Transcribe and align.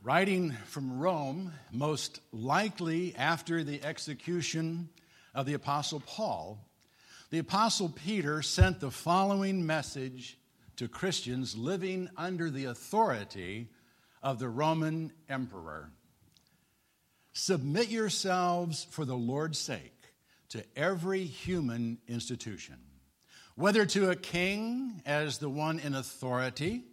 Writing 0.00 0.52
from 0.66 1.00
Rome, 1.00 1.52
most 1.72 2.20
likely 2.30 3.16
after 3.16 3.64
the 3.64 3.82
execution 3.82 4.90
of 5.34 5.44
the 5.44 5.54
Apostle 5.54 6.00
Paul, 6.06 6.64
the 7.30 7.40
Apostle 7.40 7.88
Peter 7.88 8.40
sent 8.40 8.78
the 8.78 8.92
following 8.92 9.66
message 9.66 10.38
to 10.76 10.86
Christians 10.86 11.56
living 11.56 12.08
under 12.16 12.48
the 12.48 12.66
authority 12.66 13.70
of 14.22 14.38
the 14.38 14.48
Roman 14.48 15.12
emperor. 15.28 15.90
Submit 17.32 17.88
yourselves 17.88 18.86
for 18.90 19.04
the 19.04 19.16
Lord's 19.16 19.58
sake 19.58 20.14
to 20.50 20.62
every 20.76 21.24
human 21.24 21.98
institution, 22.06 22.78
whether 23.56 23.84
to 23.84 24.10
a 24.10 24.16
king 24.16 25.02
as 25.04 25.38
the 25.38 25.50
one 25.50 25.80
in 25.80 25.96
authority 25.96 26.84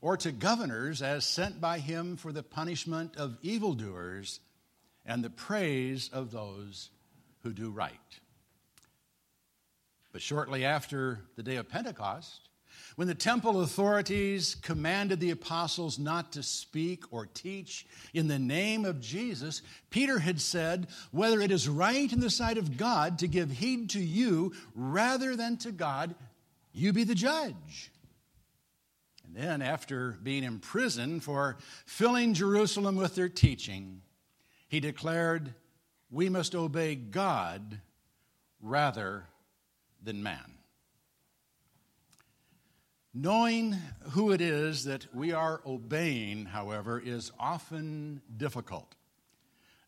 or 0.00 0.16
to 0.16 0.32
governors 0.32 1.02
as 1.02 1.24
sent 1.24 1.60
by 1.60 1.78
him 1.78 2.16
for 2.16 2.32
the 2.32 2.42
punishment 2.42 3.16
of 3.16 3.38
evildoers 3.42 4.40
and 5.04 5.24
the 5.24 5.30
praise 5.30 6.10
of 6.12 6.30
those 6.30 6.90
who 7.42 7.52
do 7.52 7.70
right. 7.70 7.94
But 10.12 10.22
shortly 10.22 10.64
after 10.64 11.20
the 11.36 11.42
day 11.42 11.56
of 11.56 11.68
Pentecost, 11.68 12.48
when 12.96 13.08
the 13.08 13.14
temple 13.14 13.60
authorities 13.62 14.56
commanded 14.56 15.20
the 15.20 15.30
apostles 15.30 15.98
not 15.98 16.32
to 16.32 16.42
speak 16.42 17.04
or 17.12 17.26
teach 17.26 17.86
in 18.12 18.28
the 18.28 18.38
name 18.38 18.84
of 18.84 19.00
Jesus, 19.00 19.62
Peter 19.90 20.18
had 20.18 20.40
said, 20.40 20.88
Whether 21.12 21.40
it 21.40 21.50
is 21.50 21.68
right 21.68 22.12
in 22.12 22.20
the 22.20 22.30
sight 22.30 22.58
of 22.58 22.76
God 22.76 23.20
to 23.20 23.28
give 23.28 23.50
heed 23.50 23.90
to 23.90 24.00
you 24.00 24.52
rather 24.74 25.36
than 25.36 25.56
to 25.58 25.70
God, 25.70 26.14
you 26.72 26.92
be 26.92 27.04
the 27.04 27.14
judge. 27.14 27.92
And 29.28 29.36
then, 29.36 29.62
after 29.62 30.12
being 30.22 30.42
imprisoned 30.42 31.22
for 31.22 31.58
filling 31.84 32.32
Jerusalem 32.32 32.96
with 32.96 33.14
their 33.14 33.28
teaching, 33.28 34.00
he 34.68 34.80
declared, 34.80 35.54
We 36.10 36.28
must 36.30 36.54
obey 36.54 36.94
God 36.94 37.80
rather 38.60 39.26
than 40.02 40.22
man. 40.22 40.54
Knowing 43.12 43.76
who 44.10 44.30
it 44.30 44.40
is 44.40 44.84
that 44.84 45.06
we 45.14 45.32
are 45.32 45.60
obeying, 45.66 46.46
however, 46.46 47.00
is 47.04 47.32
often 47.38 48.22
difficult, 48.34 48.94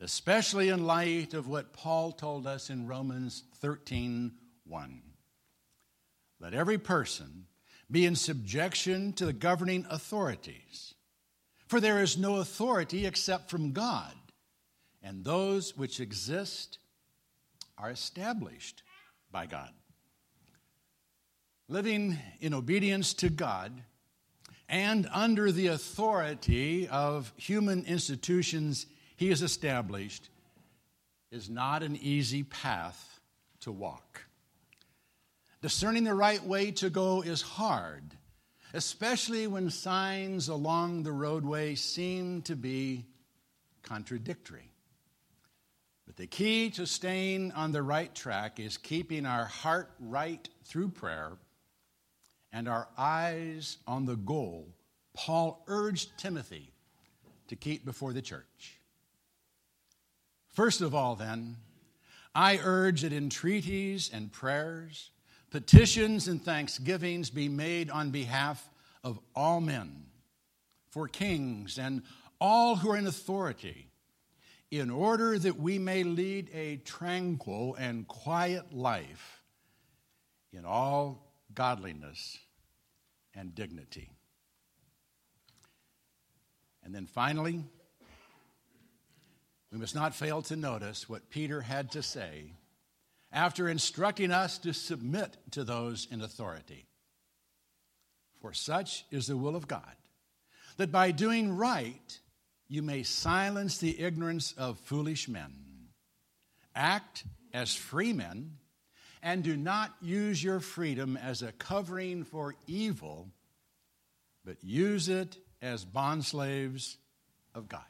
especially 0.00 0.68
in 0.68 0.84
light 0.84 1.33
of 1.33 1.48
what 1.48 1.72
Paul 1.72 2.12
told 2.12 2.46
us 2.46 2.68
in 2.68 2.86
Romans 2.86 3.44
13 3.61 4.33
1. 4.66 5.02
Let 6.41 6.55
every 6.55 6.78
person 6.78 7.46
be 7.91 8.06
in 8.06 8.14
subjection 8.14 9.12
to 9.14 9.27
the 9.27 9.33
governing 9.33 9.86
authorities. 9.91 10.94
For 11.66 11.80
there 11.80 12.02
is 12.02 12.19
no 12.19 12.36
authority 12.36 13.06
except 13.06 13.50
from 13.50 13.72
God, 13.72 14.12
and 15.02 15.24
those 15.24 15.77
which 15.77 16.00
exist 16.00 16.78
are 17.78 17.91
established 17.91 18.83
by 19.30 19.46
God. 19.46 19.70
Living 21.68 22.18
in 22.41 22.52
obedience 22.52 23.14
to 23.14 23.28
God 23.28 23.72
and 24.68 25.08
under 25.12 25.50
the 25.50 25.68
authority 25.68 26.88
of 26.88 27.33
human 27.36 27.84
institutions 27.84 28.86
he 29.16 29.28
has 29.28 29.42
established 29.42 30.30
is 31.30 31.48
not 31.48 31.83
an 31.83 31.96
easy 31.96 32.42
path 32.42 33.20
to 33.61 33.70
walk. 33.70 34.24
Discerning 35.62 36.05
the 36.05 36.14
right 36.14 36.42
way 36.42 36.70
to 36.72 36.91
go 36.91 37.22
is 37.22 37.42
hard, 37.42 38.03
especially 38.72 39.47
when 39.47 39.70
signs 39.70 40.48
along 40.48 41.02
the 41.02 41.12
roadway 41.12 41.75
seem 41.75 42.42
to 42.42 42.56
be 42.56 43.06
contradictory. 43.83 44.72
But 46.06 46.17
the 46.17 46.27
key 46.27 46.70
to 46.70 46.86
staying 46.86 47.52
on 47.52 47.72
the 47.72 47.83
right 47.83 48.14
track 48.14 48.58
is 48.58 48.77
keeping 48.77 49.27
our 49.27 49.45
heart 49.45 49.90
right 50.01 50.48
through 50.64 50.89
prayer 50.89 51.33
and 52.52 52.68
our 52.68 52.89
eyes 52.96 53.79
on 53.86 54.07
the 54.07 54.17
goal 54.17 54.74
Paul 55.14 55.63
urged 55.67 56.17
Timothy 56.18 56.73
to 57.48 57.57
keep 57.57 57.84
before 57.84 58.13
the 58.13 58.23
church. 58.23 58.80
First 60.48 60.80
of 60.80 60.95
all, 60.95 61.17
then, 61.17 61.57
I 62.34 62.58
urge 62.63 63.02
that 63.02 63.13
entreaties 63.13 64.11
and 64.13 64.33
prayers, 64.33 65.11
petitions 65.50 66.28
and 66.28 66.42
thanksgivings 66.42 67.30
be 67.30 67.48
made 67.48 67.90
on 67.90 68.11
behalf 68.11 68.68
of 69.02 69.18
all 69.34 69.61
men, 69.61 70.06
for 70.88 71.08
kings 71.08 71.78
and 71.78 72.02
all 72.40 72.77
who 72.77 72.90
are 72.90 72.96
in 72.96 73.06
authority, 73.06 73.89
in 74.70 74.90
order 74.90 75.39
that 75.39 75.58
we 75.58 75.78
may 75.78 76.05
lead 76.05 76.48
a 76.55 76.77
tranquil 76.77 77.74
and 77.74 78.06
quiet 78.06 78.72
life 78.72 79.42
in 80.52 80.64
all 80.64 81.33
godliness 81.52 82.39
and 83.34 83.55
dignity. 83.55 84.10
And 86.84 86.94
then 86.94 87.06
finally, 87.06 87.62
we 89.72 89.78
must 89.78 89.94
not 89.94 90.14
fail 90.14 90.42
to 90.42 90.56
notice 90.56 91.08
what 91.08 91.30
Peter 91.30 91.60
had 91.60 91.92
to 91.92 92.02
say 92.02 92.52
after 93.33 93.68
instructing 93.68 94.33
us 94.33 94.58
to 94.58 94.73
submit 94.73 95.36
to 95.52 95.64
those 95.64 96.08
in 96.11 96.20
authority. 96.20 96.86
For 98.41 98.52
such 98.52 99.05
is 99.11 99.27
the 99.27 99.36
will 99.36 99.55
of 99.55 99.68
God, 99.68 99.96
that 100.79 100.91
by 100.91 101.11
doing 101.11 101.57
right 101.57 102.19
you 102.69 102.83
may 102.83 103.02
silence 103.02 103.79
the 103.79 104.01
ignorance 104.01 104.52
of 104.52 104.79
foolish 104.80 105.29
men. 105.29 105.52
Act 106.74 107.24
as 107.52 107.74
free 107.74 108.13
men, 108.13 108.52
and 109.23 109.42
do 109.42 109.57
not 109.57 109.95
use 110.01 110.42
your 110.42 110.61
freedom 110.61 111.17
as 111.17 111.42
a 111.42 111.52
covering 111.52 112.24
for 112.24 112.55
evil, 112.67 113.29
but 114.45 114.63
use 114.63 115.08
it 115.08 115.36
as 115.61 115.85
bondslaves 115.85 116.96
of 117.55 117.69
God. 117.69 117.83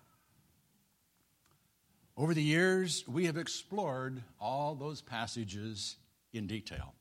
Over 2.20 2.34
the 2.34 2.42
years, 2.42 3.02
we 3.08 3.24
have 3.24 3.38
explored 3.38 4.22
all 4.38 4.74
those 4.74 5.00
passages 5.00 5.96
in 6.34 6.46
detail. 6.46 6.92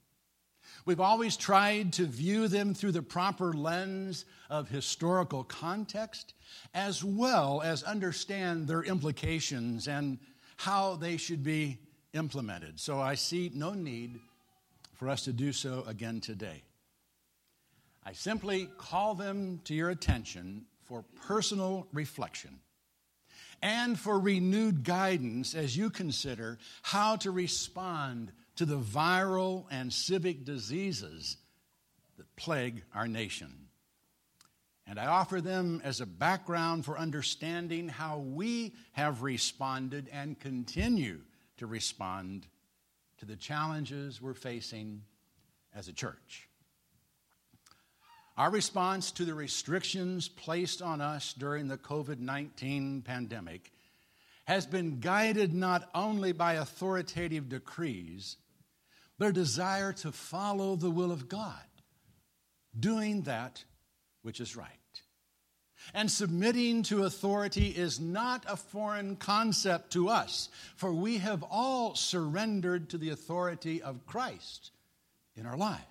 We've 0.85 1.01
always 1.01 1.35
tried 1.35 1.91
to 1.93 2.05
view 2.05 2.47
them 2.47 2.73
through 2.73 2.93
the 2.93 3.01
proper 3.01 3.51
lens 3.51 4.23
of 4.49 4.69
historical 4.69 5.43
context, 5.43 6.35
as 6.73 7.03
well 7.03 7.61
as 7.61 7.83
understand 7.83 8.69
their 8.69 8.83
implications 8.83 9.89
and 9.89 10.19
how 10.55 10.95
they 10.95 11.17
should 11.17 11.43
be 11.43 11.79
implemented. 12.13 12.79
So 12.79 13.01
I 13.01 13.15
see 13.15 13.51
no 13.53 13.73
need 13.73 14.21
for 14.93 15.09
us 15.09 15.25
to 15.25 15.33
do 15.33 15.51
so 15.51 15.83
again 15.85 16.21
today. 16.21 16.63
I 18.05 18.13
simply 18.13 18.69
call 18.77 19.15
them 19.15 19.59
to 19.65 19.73
your 19.73 19.89
attention 19.89 20.63
for 20.85 21.03
personal 21.27 21.87
reflection 21.91 22.61
and 23.61 23.99
for 23.99 24.19
renewed 24.19 24.83
guidance 24.83 25.55
as 25.55 25.75
you 25.75 25.89
consider 25.89 26.57
how 26.81 27.15
to 27.17 27.31
respond 27.31 28.31
to 28.55 28.65
the 28.65 28.79
viral 28.79 29.65
and 29.71 29.91
civic 29.93 30.43
diseases 30.43 31.37
that 32.17 32.35
plague 32.35 32.83
our 32.93 33.07
nation. 33.07 33.67
And 34.85 34.99
I 34.99 35.05
offer 35.05 35.39
them 35.39 35.81
as 35.83 36.01
a 36.01 36.05
background 36.05 36.83
for 36.83 36.97
understanding 36.97 37.87
how 37.87 38.17
we 38.17 38.73
have 38.93 39.21
responded 39.21 40.09
and 40.11 40.39
continue 40.39 41.19
to 41.57 41.67
respond 41.67 42.47
to 43.19 43.25
the 43.25 43.35
challenges 43.35 44.21
we're 44.21 44.33
facing 44.33 45.03
as 45.75 45.87
a 45.87 45.93
church. 45.93 46.48
Our 48.39 48.49
response 48.49 49.11
to 49.11 49.25
the 49.25 49.33
restrictions 49.33 50.29
placed 50.29 50.81
on 50.81 51.01
us 51.01 51.33
during 51.33 51.67
the 51.67 51.77
COVID 51.77 52.19
19 52.19 53.01
pandemic 53.01 53.73
has 54.45 54.65
been 54.65 55.01
guided 55.01 55.53
not 55.53 55.89
only 55.93 56.31
by 56.31 56.53
authoritative 56.53 57.49
decrees, 57.49 58.37
but 59.17 59.27
a 59.27 59.33
desire 59.33 59.91
to 59.91 60.13
follow 60.13 60.77
the 60.77 60.89
will 60.89 61.11
of 61.11 61.27
God, 61.27 61.65
doing 62.79 63.23
that 63.23 63.61
which 64.21 64.39
is 64.39 64.55
right. 64.55 64.69
And 65.93 66.09
submitting 66.09 66.83
to 66.83 67.03
authority 67.03 67.67
is 67.67 67.99
not 67.99 68.45
a 68.47 68.55
foreign 68.55 69.17
concept 69.17 69.91
to 69.93 70.07
us, 70.07 70.47
for 70.77 70.93
we 70.93 71.17
have 71.17 71.43
all 71.43 71.93
surrendered 71.93 72.91
to 72.91 72.97
the 72.97 73.09
authority 73.09 73.81
of 73.81 74.05
Christ 74.05 74.71
in 75.35 75.45
our 75.45 75.57
lives 75.57 75.83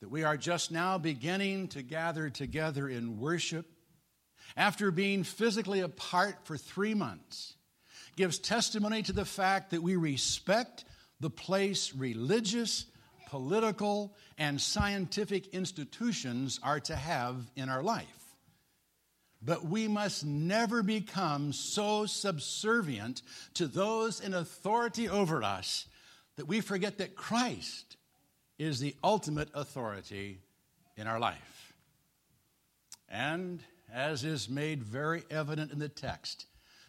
that 0.00 0.10
we 0.10 0.24
are 0.24 0.36
just 0.36 0.70
now 0.70 0.98
beginning 0.98 1.68
to 1.68 1.82
gather 1.82 2.30
together 2.30 2.88
in 2.88 3.18
worship 3.18 3.66
after 4.56 4.90
being 4.90 5.24
physically 5.24 5.80
apart 5.80 6.36
for 6.44 6.56
three 6.56 6.94
months 6.94 7.54
gives 8.16 8.38
testimony 8.38 9.02
to 9.02 9.12
the 9.12 9.24
fact 9.24 9.70
that 9.70 9.82
we 9.82 9.96
respect 9.96 10.84
the 11.20 11.30
place 11.30 11.94
religious, 11.94 12.86
political, 13.28 14.14
and 14.38 14.60
scientific 14.60 15.48
institutions 15.48 16.58
are 16.62 16.80
to 16.80 16.96
have 16.96 17.36
in 17.56 17.68
our 17.68 17.82
life. 17.82 18.06
But 19.42 19.64
we 19.64 19.88
must 19.88 20.24
never 20.24 20.82
become 20.82 21.52
so 21.52 22.04
subservient 22.06 23.22
to 23.54 23.66
those 23.66 24.20
in 24.20 24.34
authority 24.34 25.08
over 25.08 25.42
us 25.42 25.86
that 26.36 26.46
we 26.46 26.60
forget 26.60 26.98
that 26.98 27.16
Christ 27.16 27.96
is 28.60 28.78
the 28.78 28.94
ultimate 29.02 29.48
authority 29.54 30.38
in 30.98 31.06
our 31.06 31.18
life. 31.18 31.72
And 33.08 33.60
as 33.92 34.22
is 34.22 34.50
made 34.50 34.82
very 34.82 35.22
evident 35.30 35.72
in 35.72 35.78
the 35.78 35.88
text, 35.88 36.44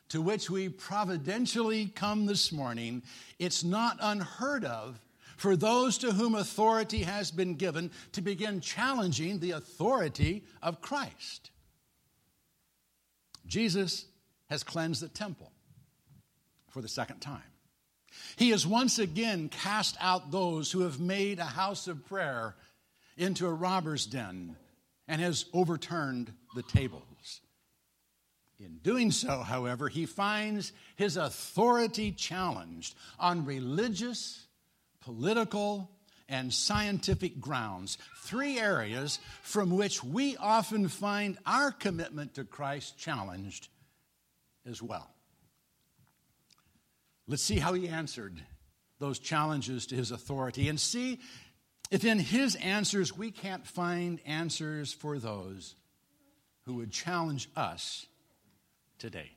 to 0.10 0.22
which 0.22 0.50
we 0.50 0.68
providentially 0.68 1.86
come 1.88 2.26
this 2.26 2.52
morning, 2.52 3.04
it's 3.40 3.64
not 3.64 3.98
unheard 4.02 4.66
of 4.66 5.00
for 5.38 5.56
those 5.56 5.98
to 6.00 6.12
whom 6.12 6.36
authority 6.36 7.04
has 7.04 7.32
been 7.32 7.56
given 7.56 7.90
to 8.12 8.22
begin 8.22 8.60
challenging 8.60 9.40
the 9.40 9.52
authority 9.52 10.44
of 10.62 10.82
Christ. 10.82 11.52
Jesus 13.48 14.08
has 14.50 14.62
cleansed 14.62 15.02
the 15.02 15.08
temple 15.08 15.54
for 16.70 16.82
the 16.82 16.90
second 16.90 17.22
time. 17.22 17.51
He 18.36 18.50
has 18.52 18.66
once 18.66 19.00
again 19.00 19.50
cast 19.50 19.98
out 20.00 20.32
those 20.32 20.72
who 20.72 20.82
have 20.82 21.00
made 21.00 21.40
a 21.40 21.46
house 21.46 21.88
of 21.88 22.06
prayer 22.06 22.56
into 23.18 23.48
a 23.48 23.54
robber's 23.54 24.06
den 24.06 24.56
and 25.08 25.22
has 25.22 25.46
overturned 25.54 26.34
the 26.56 26.64
tables. 26.64 27.42
In 28.60 28.78
doing 28.84 29.12
so, 29.12 29.40
however, 29.42 29.90
he 29.90 30.06
finds 30.06 30.72
his 30.96 31.18
authority 31.18 32.12
challenged 32.12 32.96
on 33.20 33.46
religious, 33.46 34.46
political, 35.02 35.90
and 36.30 36.54
scientific 36.54 37.42
grounds, 37.42 37.98
three 38.24 38.60
areas 38.60 39.20
from 39.42 39.72
which 39.72 40.04
we 40.04 40.38
often 40.38 40.88
find 40.88 41.38
our 41.46 41.72
commitment 41.72 42.36
to 42.36 42.44
Christ 42.44 42.98
challenged 42.98 43.68
as 44.66 44.82
well. 44.82 45.10
Let's 47.28 47.44
see 47.44 47.60
how 47.60 47.74
he 47.74 47.88
answered 47.88 48.42
those 49.00 49.20
challenges 49.20 49.88
to 49.88 49.96
his 49.96 50.12
authority 50.12 50.70
and 50.70 50.80
see 50.80 51.20
if 51.90 52.06
in 52.06 52.20
his 52.20 52.56
answers 52.56 53.16
we 53.18 53.32
can't 53.32 53.66
find 53.66 54.20
answers 54.26 54.94
for 54.94 55.20
those 55.20 55.76
who 56.66 56.76
would 56.76 56.92
challenge 56.92 57.50
us 57.56 58.06
today. 59.00 59.32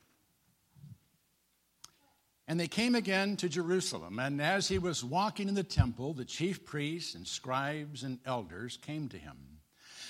And 2.46 2.60
they 2.60 2.68
came 2.68 2.94
again 2.94 3.36
to 3.38 3.48
Jerusalem, 3.48 4.18
and 4.18 4.40
as 4.40 4.68
he 4.68 4.78
was 4.78 5.02
walking 5.02 5.48
in 5.48 5.54
the 5.54 5.62
temple, 5.62 6.12
the 6.12 6.26
chief 6.26 6.66
priests 6.66 7.14
and 7.14 7.26
scribes 7.26 8.02
and 8.02 8.18
elders 8.26 8.76
came 8.76 9.08
to 9.08 9.16
him 9.16 9.36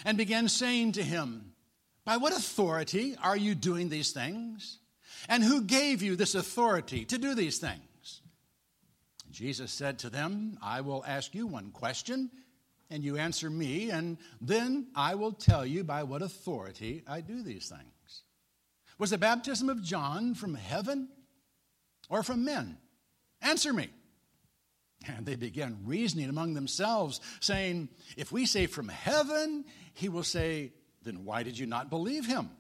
and 0.04 0.18
began 0.18 0.48
saying 0.48 0.92
to 0.92 1.02
him, 1.02 1.52
By 2.04 2.16
what 2.16 2.36
authority 2.36 3.16
are 3.22 3.36
you 3.36 3.54
doing 3.54 3.88
these 3.88 4.10
things? 4.10 4.78
And 5.28 5.42
who 5.42 5.62
gave 5.62 6.02
you 6.02 6.16
this 6.16 6.34
authority 6.34 7.04
to 7.06 7.18
do 7.18 7.34
these 7.34 7.58
things? 7.58 8.22
Jesus 9.30 9.72
said 9.72 9.98
to 10.00 10.10
them, 10.10 10.58
I 10.62 10.80
will 10.80 11.04
ask 11.06 11.34
you 11.34 11.46
one 11.46 11.70
question, 11.70 12.30
and 12.90 13.02
you 13.02 13.16
answer 13.16 13.50
me, 13.50 13.90
and 13.90 14.18
then 14.40 14.88
I 14.94 15.16
will 15.16 15.32
tell 15.32 15.66
you 15.66 15.82
by 15.82 16.04
what 16.04 16.22
authority 16.22 17.02
I 17.08 17.20
do 17.20 17.42
these 17.42 17.68
things. 17.68 18.22
Was 18.98 19.10
the 19.10 19.18
baptism 19.18 19.68
of 19.68 19.82
John 19.82 20.34
from 20.34 20.54
heaven? 20.54 21.08
or 22.08 22.22
from 22.22 22.44
men? 22.44 22.78
Answer 23.42 23.72
me. 23.72 23.88
And 25.06 25.26
they 25.26 25.36
began 25.36 25.78
reasoning 25.84 26.30
among 26.30 26.54
themselves, 26.54 27.20
saying, 27.40 27.88
If 28.16 28.32
we 28.32 28.46
say 28.46 28.66
from 28.66 28.88
heaven, 28.88 29.64
he 29.92 30.08
will 30.08 30.22
say, 30.22 30.72
Then 31.02 31.24
why 31.24 31.42
did 31.42 31.58
you 31.58 31.66
not 31.66 31.90
believe 31.90 32.24
him? 32.24 32.50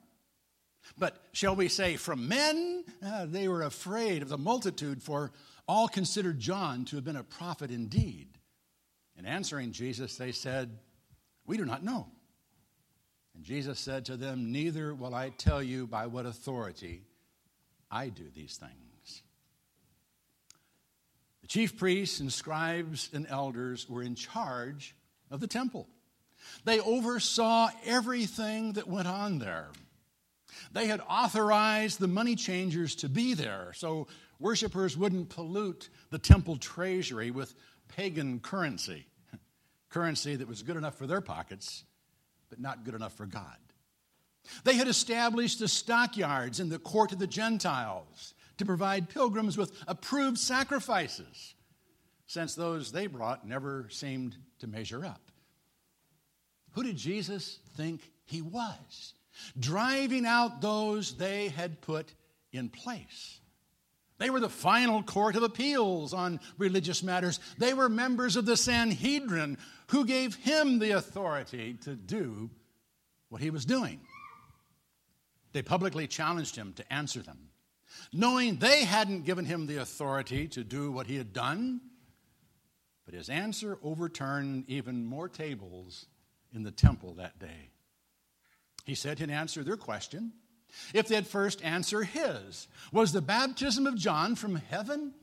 But 0.98 1.16
shall 1.32 1.56
we 1.56 1.68
say 1.68 1.96
from 1.96 2.28
men? 2.28 2.84
Uh, 3.04 3.26
they 3.26 3.48
were 3.48 3.62
afraid 3.62 4.22
of 4.22 4.28
the 4.28 4.38
multitude, 4.38 5.02
for 5.02 5.32
all 5.66 5.88
considered 5.88 6.38
John 6.38 6.84
to 6.86 6.96
have 6.96 7.04
been 7.04 7.16
a 7.16 7.24
prophet 7.24 7.70
indeed. 7.70 8.28
In 9.16 9.26
answering 9.26 9.72
Jesus, 9.72 10.16
they 10.16 10.32
said, 10.32 10.78
We 11.46 11.56
do 11.56 11.64
not 11.64 11.84
know. 11.84 12.08
And 13.34 13.44
Jesus 13.44 13.78
said 13.78 14.04
to 14.06 14.16
them, 14.16 14.52
Neither 14.52 14.94
will 14.94 15.14
I 15.14 15.30
tell 15.30 15.62
you 15.62 15.86
by 15.86 16.06
what 16.06 16.26
authority 16.26 17.02
I 17.90 18.08
do 18.08 18.24
these 18.34 18.56
things. 18.56 19.22
The 21.42 21.48
chief 21.48 21.76
priests 21.76 22.20
and 22.20 22.32
scribes 22.32 23.10
and 23.12 23.26
elders 23.28 23.88
were 23.88 24.02
in 24.02 24.14
charge 24.14 24.94
of 25.30 25.40
the 25.40 25.46
temple. 25.46 25.88
They 26.64 26.80
oversaw 26.80 27.70
everything 27.84 28.74
that 28.74 28.88
went 28.88 29.08
on 29.08 29.38
there. 29.38 29.68
They 30.72 30.86
had 30.86 31.00
authorized 31.08 31.98
the 31.98 32.08
money 32.08 32.36
changers 32.36 32.94
to 32.96 33.08
be 33.08 33.34
there 33.34 33.72
so 33.74 34.08
worshipers 34.38 34.96
wouldn't 34.96 35.30
pollute 35.30 35.88
the 36.10 36.18
temple 36.18 36.56
treasury 36.56 37.30
with 37.30 37.54
pagan 37.88 38.40
currency, 38.40 39.06
currency 39.90 40.36
that 40.36 40.48
was 40.48 40.62
good 40.62 40.76
enough 40.76 40.96
for 40.96 41.06
their 41.06 41.20
pockets, 41.20 41.84
but 42.50 42.60
not 42.60 42.84
good 42.84 42.94
enough 42.94 43.14
for 43.14 43.26
God. 43.26 43.56
They 44.64 44.74
had 44.74 44.88
established 44.88 45.58
the 45.58 45.68
stockyards 45.68 46.60
in 46.60 46.68
the 46.68 46.78
court 46.78 47.12
of 47.12 47.18
the 47.18 47.26
Gentiles 47.26 48.34
to 48.58 48.64
provide 48.64 49.08
pilgrims 49.08 49.56
with 49.56 49.72
approved 49.88 50.38
sacrifices, 50.38 51.54
since 52.26 52.54
those 52.54 52.92
they 52.92 53.06
brought 53.06 53.46
never 53.46 53.88
seemed 53.90 54.36
to 54.60 54.66
measure 54.66 55.04
up. 55.04 55.30
Who 56.72 56.82
did 56.82 56.96
Jesus 56.96 57.60
think 57.76 58.00
he 58.24 58.42
was? 58.42 59.14
Driving 59.58 60.26
out 60.26 60.60
those 60.60 61.16
they 61.16 61.48
had 61.48 61.80
put 61.80 62.14
in 62.52 62.68
place. 62.68 63.40
They 64.18 64.30
were 64.30 64.40
the 64.40 64.48
final 64.48 65.02
court 65.02 65.34
of 65.34 65.42
appeals 65.42 66.14
on 66.14 66.40
religious 66.56 67.02
matters. 67.02 67.40
They 67.58 67.74
were 67.74 67.88
members 67.88 68.36
of 68.36 68.46
the 68.46 68.56
Sanhedrin 68.56 69.58
who 69.88 70.04
gave 70.04 70.36
him 70.36 70.78
the 70.78 70.92
authority 70.92 71.74
to 71.82 71.94
do 71.94 72.50
what 73.28 73.42
he 73.42 73.50
was 73.50 73.64
doing. 73.64 74.00
They 75.52 75.62
publicly 75.62 76.06
challenged 76.06 76.56
him 76.56 76.72
to 76.74 76.92
answer 76.92 77.20
them 77.20 77.50
knowing 78.12 78.56
they 78.56 78.84
hadn't 78.84 79.24
given 79.24 79.44
him 79.44 79.66
the 79.66 79.78
authority 79.78 80.48
to 80.48 80.64
do 80.64 80.90
what 80.90 81.06
he 81.06 81.16
had 81.16 81.32
done. 81.32 81.80
But 83.04 83.14
his 83.14 83.28
answer 83.28 83.78
overturned 83.82 84.64
even 84.68 85.04
more 85.04 85.28
tables 85.28 86.06
in 86.54 86.62
the 86.62 86.70
temple 86.70 87.14
that 87.14 87.38
day. 87.38 87.70
He 88.84 88.94
said 88.94 89.18
he'd 89.18 89.30
answer 89.30 89.64
their 89.64 89.76
question 89.76 90.32
if 90.92 91.08
they'd 91.08 91.26
first 91.26 91.64
answer 91.64 92.02
his 92.02 92.68
Was 92.92 93.12
the 93.12 93.22
baptism 93.22 93.86
of 93.86 93.96
John 93.96 94.36
from 94.36 94.56
heaven 94.56 95.14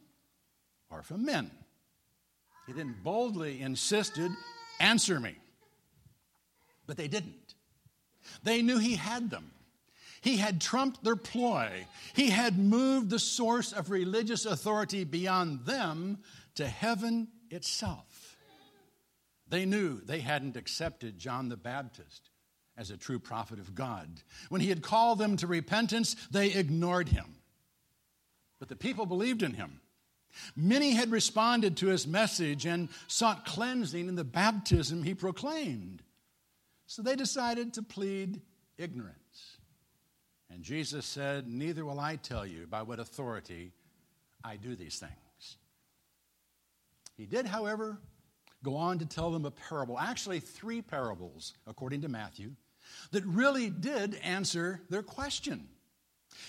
or 0.89 1.03
from 1.03 1.25
men? 1.25 1.51
He 2.67 2.73
then 2.73 2.95
boldly 3.03 3.61
insisted, 3.61 4.31
Answer 4.79 5.19
me. 5.19 5.35
But 6.87 6.97
they 6.97 7.07
didn't. 7.07 7.55
They 8.43 8.61
knew 8.61 8.79
he 8.79 8.95
had 8.95 9.29
them. 9.29 9.51
He 10.21 10.37
had 10.37 10.61
trumped 10.61 11.03
their 11.03 11.15
ploy. 11.15 11.85
He 12.13 12.29
had 12.29 12.57
moved 12.57 13.09
the 13.09 13.19
source 13.19 13.73
of 13.73 13.89
religious 13.89 14.45
authority 14.45 15.03
beyond 15.03 15.65
them 15.65 16.19
to 16.55 16.67
heaven 16.67 17.27
itself. 17.49 18.37
They 19.47 19.65
knew 19.65 19.99
they 20.01 20.19
hadn't 20.19 20.57
accepted 20.57 21.19
John 21.19 21.49
the 21.49 21.57
Baptist 21.57 22.30
as 22.77 22.89
a 22.89 22.97
true 22.97 23.19
prophet 23.19 23.59
of 23.59 23.75
God. 23.75 24.07
When 24.49 24.61
he 24.61 24.69
had 24.69 24.81
called 24.81 25.19
them 25.19 25.37
to 25.37 25.47
repentance, 25.47 26.15
they 26.31 26.51
ignored 26.51 27.09
him. 27.09 27.35
But 28.59 28.69
the 28.69 28.75
people 28.75 29.05
believed 29.05 29.43
in 29.43 29.53
him. 29.53 29.81
Many 30.55 30.91
had 30.91 31.11
responded 31.11 31.77
to 31.77 31.87
his 31.87 32.07
message 32.07 32.65
and 32.65 32.89
sought 33.07 33.45
cleansing 33.45 34.07
in 34.07 34.15
the 34.15 34.23
baptism 34.23 35.03
he 35.03 35.13
proclaimed. 35.13 36.01
So 36.87 37.01
they 37.01 37.15
decided 37.15 37.73
to 37.73 37.83
plead 37.83 38.41
ignorance. 38.77 39.57
And 40.49 40.63
Jesus 40.63 41.05
said, 41.05 41.47
Neither 41.47 41.85
will 41.85 41.99
I 41.99 42.17
tell 42.17 42.45
you 42.45 42.67
by 42.67 42.81
what 42.81 42.99
authority 42.99 43.71
I 44.43 44.57
do 44.57 44.75
these 44.75 44.99
things. 44.99 45.57
He 47.17 47.25
did, 47.25 47.45
however, 47.45 47.99
go 48.63 48.75
on 48.75 48.99
to 48.99 49.05
tell 49.05 49.31
them 49.31 49.45
a 49.45 49.51
parable, 49.51 49.99
actually, 49.99 50.39
three 50.39 50.81
parables, 50.81 51.53
according 51.67 52.01
to 52.01 52.09
Matthew, 52.09 52.51
that 53.11 53.25
really 53.25 53.69
did 53.69 54.15
answer 54.23 54.81
their 54.89 55.03
question. 55.03 55.67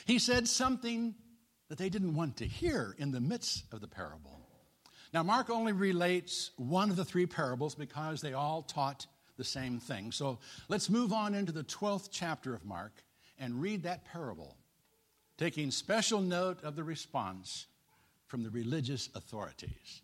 He 0.05 0.19
said 0.19 0.49
something 0.49 1.15
that 1.69 1.79
they 1.79 1.89
didn't 1.89 2.15
want 2.15 2.37
to 2.39 2.45
hear 2.45 2.95
in 2.99 3.13
the 3.13 3.21
midst 3.21 3.65
of 3.73 3.81
the 3.81 3.89
parable. 3.89 4.41
Now, 5.13 5.23
Mark 5.23 5.51
only 5.51 5.73
relates 5.73 6.51
one 6.57 6.91
of 6.91 6.97
the 6.97 7.05
three 7.05 7.27
parables 7.27 7.75
because 7.75 8.21
they 8.21 8.33
all 8.33 8.63
taught 8.63 9.07
the 9.37 9.45
same 9.45 9.79
thing. 9.79 10.13
So 10.13 10.39
let's 10.69 10.89
move 10.89 11.13
on 11.13 11.35
into 11.35 11.53
the 11.53 11.65
12th 11.65 12.09
chapter 12.11 12.55
of 12.55 12.65
Mark 12.65 12.93
and 13.39 13.61
read 13.61 13.83
that 13.83 14.05
parable, 14.05 14.57
taking 15.37 15.71
special 15.71 16.21
note 16.21 16.63
of 16.63 16.77
the 16.77 16.85
response 16.85 17.67
from 18.27 18.43
the 18.43 18.51
religious 18.51 19.11
authorities. 19.15 20.03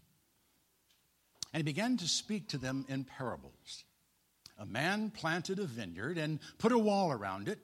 And 1.52 1.60
he 1.60 1.64
began 1.64 1.96
to 1.98 2.08
speak 2.08 2.48
to 2.48 2.58
them 2.58 2.84
in 2.88 3.04
parables. 3.04 3.84
A 4.58 4.66
man 4.66 5.10
planted 5.10 5.58
a 5.58 5.64
vineyard 5.64 6.18
and 6.18 6.40
put 6.58 6.72
a 6.72 6.78
wall 6.78 7.10
around 7.12 7.48
it. 7.48 7.58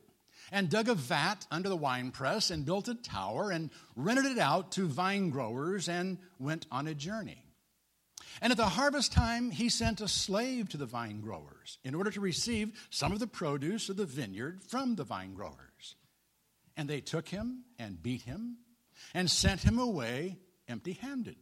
and 0.53 0.69
dug 0.69 0.89
a 0.89 0.95
vat 0.95 1.47
under 1.51 1.69
the 1.69 1.77
winepress 1.77 2.51
and 2.51 2.67
built 2.67 2.89
a 2.89 2.95
tower 2.95 3.51
and 3.51 3.71
rented 3.97 4.27
it 4.27 4.39
out 4.39 4.73
to 4.73 4.87
vine 4.87 5.31
growers 5.31 5.89
and 5.89 6.19
went 6.39 6.67
on 6.71 6.87
a 6.87 6.95
journey. 6.95 7.43
And 8.43 8.51
at 8.51 8.57
the 8.57 8.69
harvest 8.69 9.13
time, 9.13 9.51
he 9.51 9.69
sent 9.69 10.01
a 10.01 10.09
slave 10.09 10.69
to 10.71 10.77
the 10.77 10.87
vine 10.87 11.21
growers 11.21 11.79
in 11.85 11.95
order 11.95 12.11
to 12.11 12.21
receive 12.21 12.73
some 12.91 13.13
of 13.13 13.21
the 13.21 13.27
produce 13.27 13.89
of 13.89 13.97
the 13.97 14.07
vineyard 14.07 14.63
from 14.63 14.97
the 14.97 15.05
vine 15.05 15.35
growers. 15.35 15.97
And 16.77 16.89
they 16.89 17.01
took 17.01 17.29
him 17.29 17.65
and 17.79 18.03
beat 18.03 18.23
him 18.23 18.59
and 19.15 19.31
sent 19.31 19.63
him 19.63 19.79
away 19.79 20.39
empty 20.69 20.95
handed. 20.95 21.37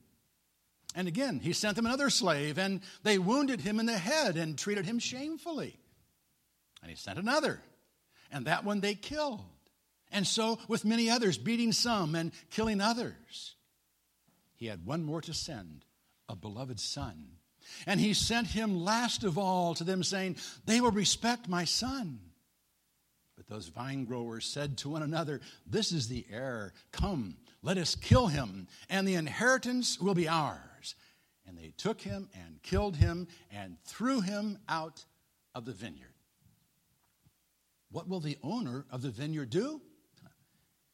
And 0.95 1.09
again, 1.09 1.41
he 1.41 1.53
sent 1.53 1.77
them 1.77 1.87
another 1.87 2.11
slave, 2.11 2.59
and 2.59 2.81
they 3.03 3.19
wounded 3.19 3.61
him 3.61 3.81
in 3.81 3.87
the 3.87 3.97
head 3.97 4.37
and 4.37 4.59
treated 4.59 4.85
him 4.85 4.99
shamefully. 4.99 5.79
And 6.83 6.91
he 6.91 6.97
sent 6.97 7.19
another, 7.19 7.61
and 8.31 8.47
that 8.47 8.65
one 8.65 8.81
they 8.81 8.95
killed. 8.95 9.41
And 10.11 10.27
so 10.27 10.59
with 10.69 10.85
many 10.85 11.09
others, 11.09 11.39
beating 11.39 11.73
some 11.73 12.15
and 12.15 12.33
killing 12.51 12.81
others. 12.81 13.55
He 14.55 14.67
had 14.67 14.85
one 14.85 15.03
more 15.03 15.23
to 15.23 15.33
send, 15.33 15.85
a 16.29 16.37
beloved 16.37 16.79
son. 16.79 17.39
And 17.87 17.99
he 17.99 18.13
sent 18.13 18.49
him 18.49 18.85
last 18.85 19.25
of 19.25 19.39
all 19.39 19.75
to 19.75 19.85
them, 19.85 20.03
saying, 20.03 20.37
They 20.67 20.81
will 20.81 20.91
respect 20.91 21.49
my 21.49 21.65
son. 21.65 22.21
But 23.37 23.47
those 23.49 23.69
vine 23.69 24.05
growers 24.05 24.45
said 24.45 24.77
to 24.79 24.91
one 24.91 25.03
another, 25.03 25.41
This 25.67 25.91
is 25.91 26.09
the 26.09 26.27
heir. 26.31 26.75
Come, 26.91 27.37
let 27.63 27.79
us 27.79 27.95
kill 27.95 28.27
him, 28.27 28.69
and 28.91 29.09
the 29.09 29.15
inheritance 29.15 29.99
will 29.99 30.15
be 30.15 30.29
ours. 30.29 30.59
And 31.53 31.63
they 31.63 31.75
took 31.77 32.01
him 32.01 32.31
and 32.35 32.63
killed 32.63 32.97
him 32.97 33.29
and 33.51 33.77
threw 33.85 34.23
him 34.23 34.59
out 34.71 35.05
of 35.55 35.67
the 35.67 35.73
vineyard. 35.73 36.15
What 37.91 38.09
will 38.09 38.21
the 38.21 38.39
owner 38.43 38.87
of 38.91 39.03
the 39.03 39.11
vineyard 39.11 39.51
do? 39.51 39.83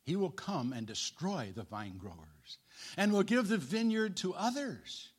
He 0.03 0.17
will 0.17 0.31
come 0.31 0.73
and 0.73 0.85
destroy 0.85 1.53
the 1.55 1.63
vine 1.63 1.97
growers 1.97 2.59
and 2.97 3.13
will 3.13 3.23
give 3.23 3.47
the 3.47 3.59
vineyard 3.59 4.17
to 4.17 4.35
others. 4.35 5.11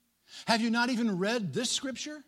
Have 0.46 0.60
you 0.60 0.70
not 0.70 0.90
even 0.90 1.18
read 1.18 1.54
this 1.54 1.72
scripture? 1.72 2.22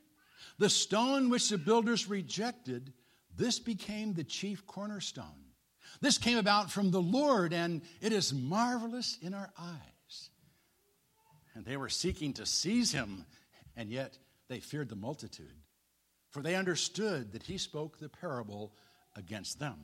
The 0.57 0.69
stone 0.69 1.29
which 1.29 1.49
the 1.49 1.57
builders 1.57 2.07
rejected, 2.07 2.93
this 3.35 3.59
became 3.59 4.13
the 4.13 4.23
chief 4.23 4.65
cornerstone. 4.65 5.25
This 5.99 6.17
came 6.17 6.37
about 6.37 6.71
from 6.71 6.91
the 6.91 7.01
Lord, 7.01 7.51
and 7.51 7.81
it 7.99 8.13
is 8.13 8.33
marvelous 8.33 9.17
in 9.21 9.33
our 9.33 9.51
eyes. 9.59 9.90
And 11.55 11.65
they 11.65 11.77
were 11.77 11.89
seeking 11.89 12.33
to 12.33 12.45
seize 12.45 12.91
him, 12.91 13.25
and 13.75 13.89
yet 13.89 14.17
they 14.47 14.59
feared 14.59 14.89
the 14.89 14.95
multitude, 14.95 15.55
for 16.29 16.41
they 16.41 16.55
understood 16.55 17.33
that 17.33 17.43
he 17.43 17.57
spoke 17.57 17.99
the 17.99 18.09
parable 18.09 18.73
against 19.15 19.59
them. 19.59 19.77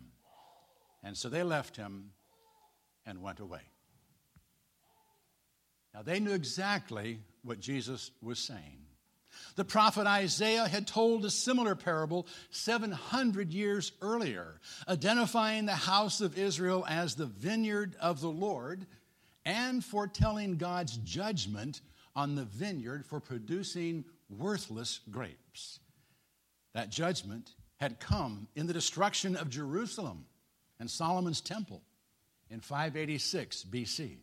And 1.04 1.18
so 1.18 1.30
they 1.30 1.44
left 1.44 1.76
him 1.76 2.12
and 3.06 3.22
went 3.22 3.40
away. 3.40 3.62
Now 5.94 6.02
they 6.02 6.20
knew 6.20 6.34
exactly 6.34 7.20
what 7.44 7.60
Jesus 7.60 8.12
was 8.22 8.40
saying. 8.40 8.88
The 9.56 9.66
prophet 9.66 10.08
Isaiah 10.08 10.68
had 10.68 10.88
told 10.88 11.26
a 11.26 11.30
similar 11.30 11.76
parable 11.76 12.28
700 12.50 13.54
years 13.54 13.92
earlier, 14.02 14.60
identifying 14.88 15.66
the 15.66 15.76
house 15.76 16.22
of 16.22 16.38
Israel 16.38 16.86
as 16.88 17.16
the 17.16 17.26
vineyard 17.26 17.96
of 18.00 18.22
the 18.22 18.30
Lord 18.30 18.86
and 19.48 19.84
foretelling 19.84 20.58
God's 20.58 20.98
judgment 20.98 21.80
on 22.16 22.36
the 22.36 22.44
vineyard 22.44 23.06
for 23.06 23.22
producing 23.22 24.04
worthless 24.30 25.00
grapes. 25.10 25.80
That 26.74 26.90
judgment 26.90 27.52
had 27.78 28.02
come 28.02 28.50
in 28.58 28.68
the 28.68 28.74
destruction 28.74 29.38
of 29.38 29.50
Jerusalem 29.50 30.26
and 30.82 30.92
Solomon's 30.92 31.40
temple 31.40 31.82
in 32.50 32.60
586 32.60 33.66
BC. 33.72 34.18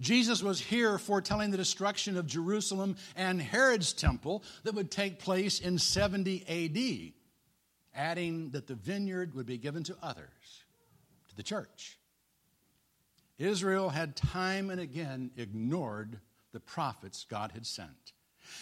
Jesus 0.00 0.42
was 0.42 0.60
here 0.60 0.98
foretelling 0.98 1.50
the 1.50 1.56
destruction 1.56 2.18
of 2.18 2.26
Jerusalem 2.26 2.96
and 3.16 3.40
Herod's 3.40 3.94
temple 3.94 4.42
that 4.64 4.74
would 4.74 4.90
take 4.90 5.18
place 5.18 5.60
in 5.60 5.78
70 5.78 6.44
AD, 6.46 7.12
adding 7.94 8.50
that 8.50 8.66
the 8.66 8.74
vineyard 8.74 9.34
would 9.34 9.46
be 9.46 9.58
given 9.58 9.82
to 9.84 9.96
others, 10.02 10.64
to 11.30 11.36
the 11.36 11.42
church. 11.42 11.98
Israel 13.38 13.90
had 13.90 14.16
time 14.16 14.70
and 14.70 14.80
again 14.80 15.30
ignored 15.36 16.20
the 16.52 16.60
prophets 16.60 17.26
God 17.28 17.52
had 17.52 17.66
sent. 17.66 18.12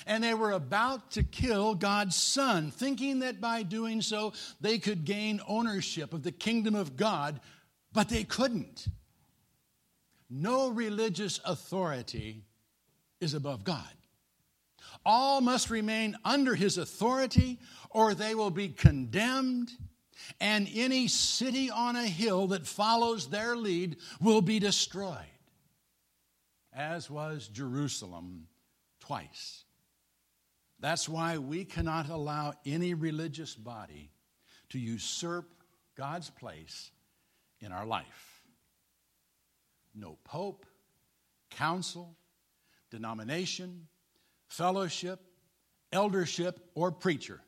And 0.07 0.25
they 0.25 0.35
were 0.35 0.53
about 0.53 1.13
to 1.13 1.23
kill 1.23 1.75
God's 1.75 2.17
son, 2.17 2.71
thinking 2.71 3.21
that 3.21 3.41
by 3.41 3.63
doing 3.63 4.01
so 4.01 4.33
they 4.61 4.79
could 4.79 5.05
gain 5.05 5.41
ownership 5.47 6.13
of 6.15 6.23
the 6.23 6.33
kingdom 6.33 6.75
of 6.75 6.97
God, 6.97 7.41
but 7.93 8.09
they 8.09 8.25
couldn't. 8.25 8.89
No 10.31 10.69
religious 10.71 11.39
authority 11.45 12.45
is 13.21 13.35
above 13.35 13.63
God. 13.63 13.85
All 15.07 15.41
must 15.41 15.71
remain 15.71 16.17
under 16.25 16.55
his 16.55 16.79
authority, 16.79 17.59
or 17.91 18.15
they 18.15 18.35
will 18.35 18.51
be 18.51 18.69
condemned, 18.69 19.71
and 20.41 20.69
any 20.75 21.09
city 21.09 21.71
on 21.71 21.97
a 21.97 22.07
hill 22.07 22.49
that 22.49 22.67
follows 22.67 23.29
their 23.29 23.57
lead 23.57 23.97
will 24.21 24.43
be 24.43 24.59
destroyed, 24.59 25.19
as 26.73 27.11
was 27.11 27.49
Jerusalem 27.49 28.47
twice. 29.01 29.65
That's 30.81 31.09
why 31.09 31.39
we 31.39 31.65
cannot 31.65 32.09
allow 32.09 32.55
any 32.67 32.95
religious 32.95 33.55
body 33.55 34.11
to 34.71 34.79
usurp 34.79 35.49
God's 35.97 36.31
place 36.31 36.91
in 37.61 37.73
our 37.73 37.87
life 37.87 38.35
no 39.95 40.19
pope, 40.25 40.67
council, 41.51 42.17
denomination, 42.91 43.87
fellowship, 44.49 45.21
eldership, 45.93 46.59
or 46.75 46.91
preacher 46.91 47.41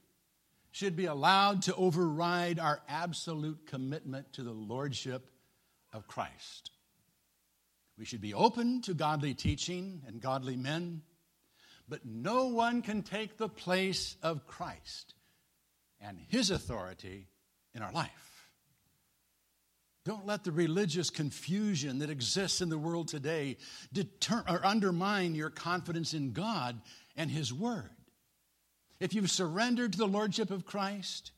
should 0.76 0.95
be 0.95 1.06
allowed 1.06 1.62
to 1.62 1.75
override 1.75 2.59
our 2.59 2.83
absolute 2.87 3.66
commitment 3.66 4.30
to 4.35 4.42
the 4.42 4.52
lordship 4.52 5.30
of 5.95 6.06
Christ. 6.06 6.71
We 7.97 8.04
should 8.04 8.21
be 8.21 8.35
open 8.35 8.83
to 8.83 8.92
godly 8.92 9.33
teaching 9.33 10.02
and 10.06 10.21
godly 10.21 10.54
men, 10.54 11.00
but 11.88 12.04
no 12.04 12.49
one 12.49 12.83
can 12.83 13.02
take 13.02 13.38
the 13.38 13.49
place 13.49 14.16
of 14.23 14.47
Christ 14.47 15.14
and 15.99 16.18
his 16.28 16.50
authority 16.50 17.28
in 17.75 17.80
our 17.80 17.92
life. 17.92 18.50
Don't 20.04 20.26
let 20.26 20.45
the 20.45 20.52
religious 20.52 21.09
confusion 21.09 22.00
that 22.00 22.11
exists 22.11 22.61
in 22.61 22.68
the 22.68 22.76
world 22.76 23.09
today 23.09 23.56
deter- 23.95 24.45
or 24.47 24.61
undermine 24.62 25.35
your 25.35 25.49
confidence 25.49 26.12
in 26.12 26.33
God 26.35 26.78
and 27.16 27.30
His 27.30 27.50
Word. 27.50 27.95
If 29.00 29.14
you've 29.14 29.30
surrendered 29.30 29.92
to 29.92 29.98
the 29.98 30.06
Lordship 30.06 30.50
of 30.50 30.64
Christ 30.64 31.32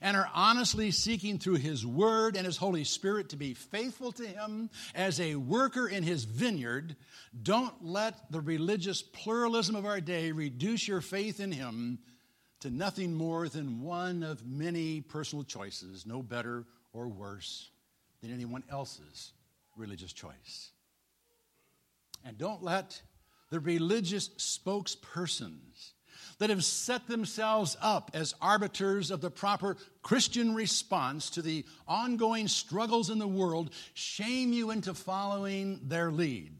and 0.00 0.16
are 0.16 0.30
honestly 0.34 0.90
seeking 0.90 1.38
through 1.38 1.56
His 1.56 1.86
Word 1.86 2.36
and 2.36 2.44
His 2.44 2.56
Holy 2.56 2.84
Spirit 2.84 3.30
to 3.30 3.36
be 3.36 3.54
faithful 3.54 4.12
to 4.12 4.26
Him 4.26 4.70
as 4.94 5.20
a 5.20 5.36
worker 5.36 5.88
in 5.88 6.02
His 6.02 6.24
vineyard, 6.24 6.96
don't 7.40 7.84
let 7.84 8.30
the 8.30 8.40
religious 8.40 9.02
pluralism 9.02 9.76
of 9.76 9.86
our 9.86 10.00
day 10.00 10.32
reduce 10.32 10.86
your 10.86 11.00
faith 11.00 11.40
in 11.40 11.52
Him 11.52 11.98
to 12.60 12.70
nothing 12.70 13.14
more 13.14 13.48
than 13.48 13.82
one 13.82 14.22
of 14.22 14.44
many 14.46 15.00
personal 15.00 15.44
choices, 15.44 16.04
no 16.06 16.22
better 16.22 16.64
or 16.92 17.08
worse 17.08 17.70
than 18.20 18.32
anyone 18.32 18.64
else's 18.70 19.32
religious 19.76 20.12
choice. 20.12 20.72
And 22.24 22.36
don't 22.36 22.62
let 22.62 23.00
the 23.50 23.60
religious 23.60 24.28
spokespersons 24.30 25.92
that 26.38 26.50
have 26.50 26.64
set 26.64 27.06
themselves 27.06 27.76
up 27.80 28.10
as 28.14 28.34
arbiters 28.40 29.10
of 29.10 29.20
the 29.20 29.30
proper 29.30 29.76
Christian 30.02 30.54
response 30.54 31.30
to 31.30 31.42
the 31.42 31.64
ongoing 31.86 32.48
struggles 32.48 33.10
in 33.10 33.18
the 33.18 33.28
world 33.28 33.70
shame 33.94 34.52
you 34.52 34.70
into 34.70 34.94
following 34.94 35.80
their 35.84 36.10
lead. 36.10 36.52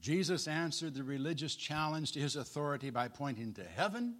Jesus 0.00 0.46
answered 0.46 0.94
the 0.94 1.02
religious 1.02 1.56
challenge 1.56 2.12
to 2.12 2.20
his 2.20 2.36
authority 2.36 2.90
by 2.90 3.08
pointing 3.08 3.54
to 3.54 3.64
heaven 3.64 4.16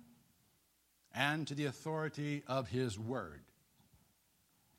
and 1.14 1.46
to 1.46 1.54
the 1.54 1.66
authority 1.66 2.42
of 2.48 2.68
his 2.68 2.98
word 2.98 3.42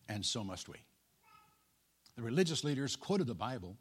and 0.10 0.26
so 0.26 0.44
must 0.44 0.70
we. 0.70 0.78
The 2.16 2.22
religious 2.22 2.64
leaders 2.64 2.96
quoted 2.96 3.28
the 3.28 3.36
Bible. 3.36 3.78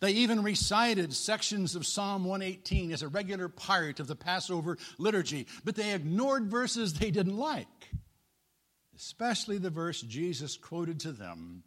They 0.00 0.12
even 0.12 0.42
recited 0.42 1.12
sections 1.12 1.74
of 1.74 1.86
Psalm 1.86 2.24
118 2.24 2.92
as 2.92 3.02
a 3.02 3.08
regular 3.08 3.48
part 3.48 4.00
of 4.00 4.06
the 4.06 4.16
Passover 4.16 4.78
liturgy, 4.98 5.46
but 5.64 5.74
they 5.74 5.94
ignored 5.94 6.50
verses 6.50 6.94
they 6.94 7.10
didn't 7.10 7.36
like, 7.36 7.66
especially 8.96 9.58
the 9.58 9.70
verse 9.70 10.00
Jesus 10.00 10.56
quoted 10.56 11.00
to 11.00 11.12
them 11.12 11.62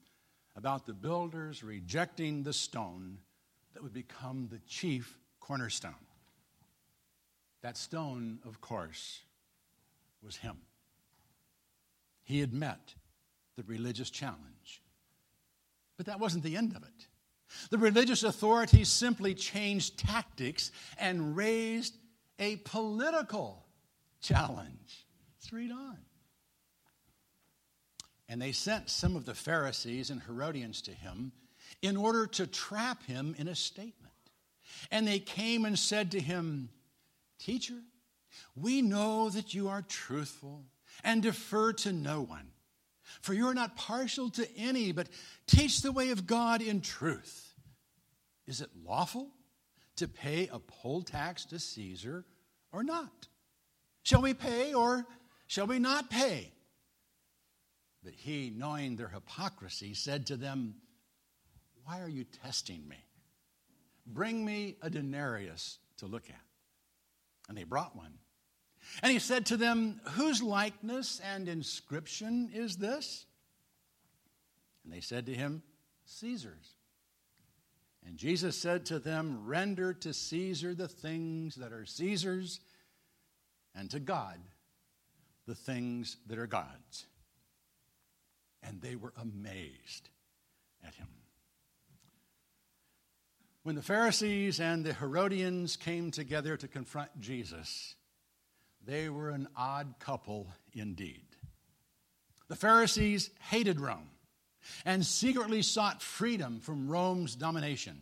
about 0.55 0.86
the 0.86 0.93
builders 0.93 1.63
rejecting 1.63 2.43
the 2.43 2.53
stone 2.53 3.17
that 3.74 3.82
would 3.82 3.93
become 3.93 4.48
the 4.51 4.60
chief 4.67 5.17
cornerstone. 5.39 5.93
That 7.62 7.77
stone, 7.77 8.39
of 8.46 8.62
course, 8.62 9.22
was 10.22 10.36
him. 10.36 10.58
He 12.24 12.39
had 12.39 12.53
met 12.53 12.93
the 13.55 13.63
religious 13.63 14.10
challenge. 14.10 14.82
But 15.98 16.08
that 16.08 16.20
wasn't 16.20 16.43
the 16.43 16.58
end 16.58 16.75
of 16.75 16.84
it. 16.84 17.08
The 17.69 17.77
religious 17.77 18.24
authorities 18.24 18.89
simply 18.89 19.33
changed 19.33 19.98
tactics 19.98 20.72
and 20.98 21.36
raised 21.36 21.95
a 22.39 22.57
political 22.57 23.65
challenge. 24.22 25.05
Let's 25.38 25.53
read 25.53 25.72
on. 25.72 25.98
And 28.29 28.41
they 28.41 28.51
sent 28.51 28.89
some 28.89 29.15
of 29.15 29.25
the 29.25 29.36
Pharisees 29.36 30.10
and 30.10 30.22
Herodians 30.22 30.81
to 30.83 30.91
him 30.91 31.31
in 31.81 31.98
order 31.98 32.25
to 32.27 32.48
trap 32.48 33.03
him 33.05 33.36
in 33.38 33.48
a 33.48 33.55
statement. 33.55 34.13
And 34.89 35.07
they 35.07 35.19
came 35.19 35.65
and 35.65 35.77
said 35.77 36.12
to 36.12 36.19
him, 36.19 36.69
Teacher, 37.39 37.81
we 38.55 38.81
know 38.81 39.29
that 39.29 39.53
you 39.53 39.69
are 39.69 39.81
truthful 39.81 40.63
and 41.03 41.22
defer 41.22 41.74
to 41.74 41.91
no 41.91 42.22
one. 42.22 42.48
For 43.22 43.33
you 43.33 43.48
are 43.48 43.53
not 43.53 43.75
partial 43.75 44.29
to 44.31 44.57
any, 44.57 44.91
but 44.91 45.10
teach 45.45 45.81
the 45.81 45.91
way 45.91 46.10
of 46.10 46.25
God 46.25 46.62
in 46.62 46.81
truth. 46.81 47.42
Is 48.47 48.62
it 48.62 48.69
lawful 48.85 49.29
to 49.97 50.07
pay 50.07 50.50
a 50.51 50.59
poll 50.59 51.01
tax 51.01 51.45
to 51.45 51.59
Caesar 51.59 52.25
or 52.71 52.83
not? 52.83 53.27
Shall 54.03 54.21
we 54.21 54.33
pay 54.33 54.73
or 54.73 55.05
shall 55.47 55.67
we 55.67 55.79
not 55.79 56.09
pay? 56.09 56.51
But 58.03 58.13
he, 58.13 58.51
knowing 58.53 58.95
their 58.95 59.07
hypocrisy, 59.07 59.93
said 59.93 60.27
to 60.27 60.35
them, 60.35 60.75
Why 61.85 62.01
are 62.01 62.09
you 62.09 62.25
testing 62.25 62.85
me? 62.88 62.97
Bring 64.05 64.43
me 64.43 64.75
a 64.81 64.89
denarius 64.89 65.77
to 65.97 66.05
look 66.05 66.29
at. 66.29 66.41
And 67.47 67.57
they 67.57 67.63
brought 67.63 67.95
one. 67.95 68.13
And 69.01 69.12
he 69.12 69.19
said 69.19 69.45
to 69.47 69.57
them, 69.57 70.01
Whose 70.12 70.43
likeness 70.43 71.21
and 71.33 71.47
inscription 71.47 72.50
is 72.53 72.75
this? 72.75 73.25
And 74.83 74.91
they 74.91 75.00
said 75.00 75.25
to 75.27 75.33
him, 75.33 75.63
Caesar's. 76.05 76.75
And 78.05 78.17
Jesus 78.17 78.57
said 78.57 78.86
to 78.88 79.00
them, 79.00 79.45
Render 79.45 79.93
to 79.93 80.13
Caesar 80.13 80.75
the 80.75 80.88
things 80.88 81.55
that 81.55 81.72
are 81.72 81.86
Caesar's, 81.86 82.60
and 83.75 83.89
to 83.91 84.00
God 84.00 84.39
the 85.48 85.55
things 85.55 86.17
that 86.27 86.38
are 86.38 86.48
God's. 86.48 87.05
And 88.62 88.81
they 88.81 88.95
were 88.95 89.13
amazed 89.22 90.10
at 90.86 90.95
him. 90.95 91.07
When 93.63 93.75
the 93.75 93.81
Pharisees 93.81 94.60
and 94.60 94.86
the 94.86 94.93
Herodians 94.93 95.77
came 95.77 96.12
together 96.12 96.57
to 96.57 96.67
confront 96.67 97.19
Jesus, 97.19 97.95
they 98.86 99.10
were 99.10 99.29
an 99.29 99.48
odd 99.55 99.95
couple 100.00 100.48
indeed. 100.74 101.25
The 102.50 102.57
Pharisees 102.57 103.29
hated 103.39 103.79
Rome 103.79 104.10
and 104.86 105.05
secretly 105.05 105.62
sought 105.62 106.01
freedom 106.01 106.60
from 106.60 106.89
Rome's 106.89 107.36
domination. 107.36 108.00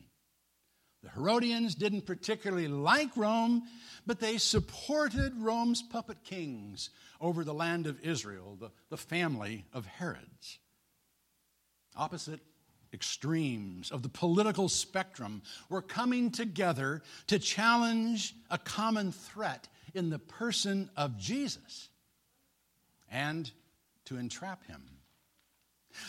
The 1.03 1.10
Herodians 1.10 1.75
didn't 1.75 2.06
particularly 2.06 2.68
like 2.68 3.15
Rome, 3.15 3.63
but 4.06 4.20
they 4.20 4.38
supported 4.38 5.34
Rome's 5.38 5.82
puppet 5.82 6.24
kings 6.24 6.91
over 7.20 7.44
the 7.44 7.53
land 7.53 7.88
of 7.88 8.00
Israel, 8.01 8.58
the, 8.60 8.72
the 8.89 8.98
family 8.98 9.65
of 9.74 9.86
Herods. 9.86 10.60
Opposite 11.96 12.39
extremes 12.94 13.89
of 13.91 14.03
the 14.03 14.10
political 14.10 14.70
spectrum 14.70 15.41
were 15.70 15.82
coming 15.82 16.30
together 16.30 17.01
to 17.27 17.39
challenge 17.39 18.36
a 18.50 18.58
common 18.58 19.12
threat 19.12 19.68
in 19.94 20.10
the 20.10 20.20
person 20.20 20.89
of 20.96 21.18
Jesus 21.18 21.89
and 23.10 23.50
to 24.06 24.18
entrap 24.18 24.65
him. 24.65 24.82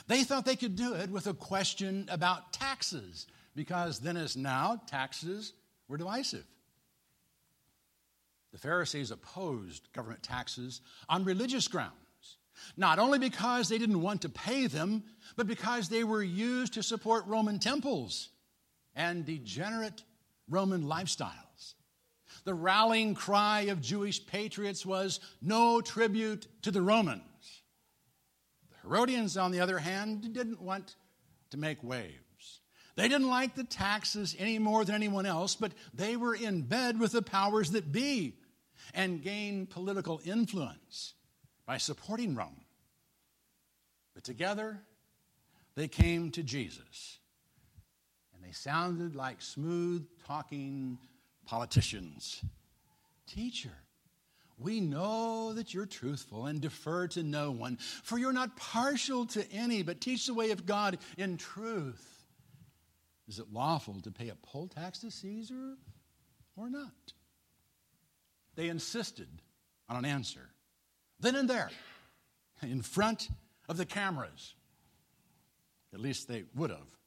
They 0.07 0.25
thought 0.25 0.45
they 0.45 0.57
could 0.57 0.77
do 0.77 0.95
it 0.95 1.11
with 1.11 1.27
a 1.27 1.35
question 1.35 2.09
about 2.11 2.53
taxes, 2.53 3.27
because 3.55 4.01
then 4.01 4.17
as 4.17 4.37
now, 4.37 4.81
taxes 4.87 5.53
were 5.89 5.97
divisive. 5.97 6.45
The 8.53 8.59
Pharisees 8.59 9.11
opposed 9.11 9.93
government 9.93 10.23
taxes 10.23 10.81
on 11.09 11.25
religious 11.25 11.69
grounds, 11.69 11.93
not 12.77 12.99
only 12.99 13.19
because 13.19 13.69
they 13.69 13.79
didn't 13.79 14.03
want 14.03 14.23
to 14.23 14.29
pay 14.29 14.67
them, 14.67 15.05
but 15.37 15.47
because 15.47 15.89
they 15.89 16.05
were 16.05 16.23
used 16.23 16.75
to 16.75 16.83
support 16.83 17.27
Roman 17.27 17.59
temples 17.59 18.29
and 18.95 19.25
degenerate 19.25 20.03
Roman 20.49 20.85
lifestyles. 20.85 21.75
The 22.45 22.55
rallying 22.55 23.15
cry 23.15 23.63
of 23.63 23.81
Jewish 23.81 24.25
patriots 24.27 24.85
was 24.85 25.21
no 25.41 25.81
tribute 25.81 26.47
to 26.63 26.71
the 26.71 26.83
Romans. 26.83 27.23
Herodians, 28.83 29.37
on 29.37 29.53
the 29.53 29.61
other 29.61 29.79
hand, 29.79 30.33
didn't 30.35 30.61
want 30.61 30.97
to 31.51 31.57
make 31.57 31.83
waves. 31.83 32.61
They 32.97 33.09
didn't 33.09 33.29
like 33.29 33.55
the 33.55 33.65
taxes 33.65 34.37
any 34.39 34.59
more 34.59 34.85
than 34.85 34.95
anyone 34.95 35.25
else, 35.25 35.55
but 35.55 35.73
they 35.95 36.17
were 36.17 36.35
in 36.35 36.63
bed 36.63 37.01
with 37.01 37.13
the 37.13 37.23
powers 37.23 37.71
that 37.71 37.93
be 37.93 38.35
and 38.93 39.23
gained 39.23 39.71
political 39.71 40.21
influence 40.25 41.15
by 41.65 41.79
supporting 41.79 42.35
Rome. 42.35 42.61
But 44.15 44.25
together, 44.25 44.81
they 45.75 45.89
came 45.89 46.31
to 46.33 46.43
Jesus, 46.43 47.19
and 48.35 48.45
they 48.45 48.53
sounded 48.53 49.17
like 49.17 49.41
smooth 49.41 50.07
talking 50.27 50.99
politicians. 51.47 52.43
Teacher, 53.27 53.73
we 54.63 54.81
know 54.81 55.53
that 55.55 55.75
you're 55.75 55.87
truthful 55.87 56.47
and 56.47 56.61
defer 56.61 57.09
to 57.09 57.23
no 57.23 57.51
one, 57.51 57.77
for 58.03 58.19
you're 58.19 58.33
not 58.33 58.57
partial 58.57 59.27
to 59.27 59.51
any, 59.53 59.83
but 59.83 60.01
teach 60.01 60.27
the 60.27 60.35
way 60.35 60.51
of 60.51 60.67
God 60.67 60.99
in 61.17 61.37
truth. 61.37 62.09
Is 63.29 63.39
it 63.39 63.53
lawful 63.53 64.01
to 64.03 64.11
pay 64.11 64.29
a 64.29 64.35
poll 64.35 64.69
tax 64.69 65.01
to 65.01 65.11
Caesar 65.11 65.77
or 66.57 66.69
not? 66.71 67.13
They 68.55 68.69
insisted 68.69 69.29
on 69.89 69.97
an 69.97 70.05
answer. 70.05 70.51
Then 71.21 71.37
and 71.37 71.49
there, 71.49 71.71
in 72.63 72.83
front 72.83 73.29
of 73.69 73.77
the 73.77 73.87
cameras. 73.87 74.55
At 75.95 76.01
least 76.01 76.29
they 76.29 76.45
would 76.55 76.71
have 76.71 76.99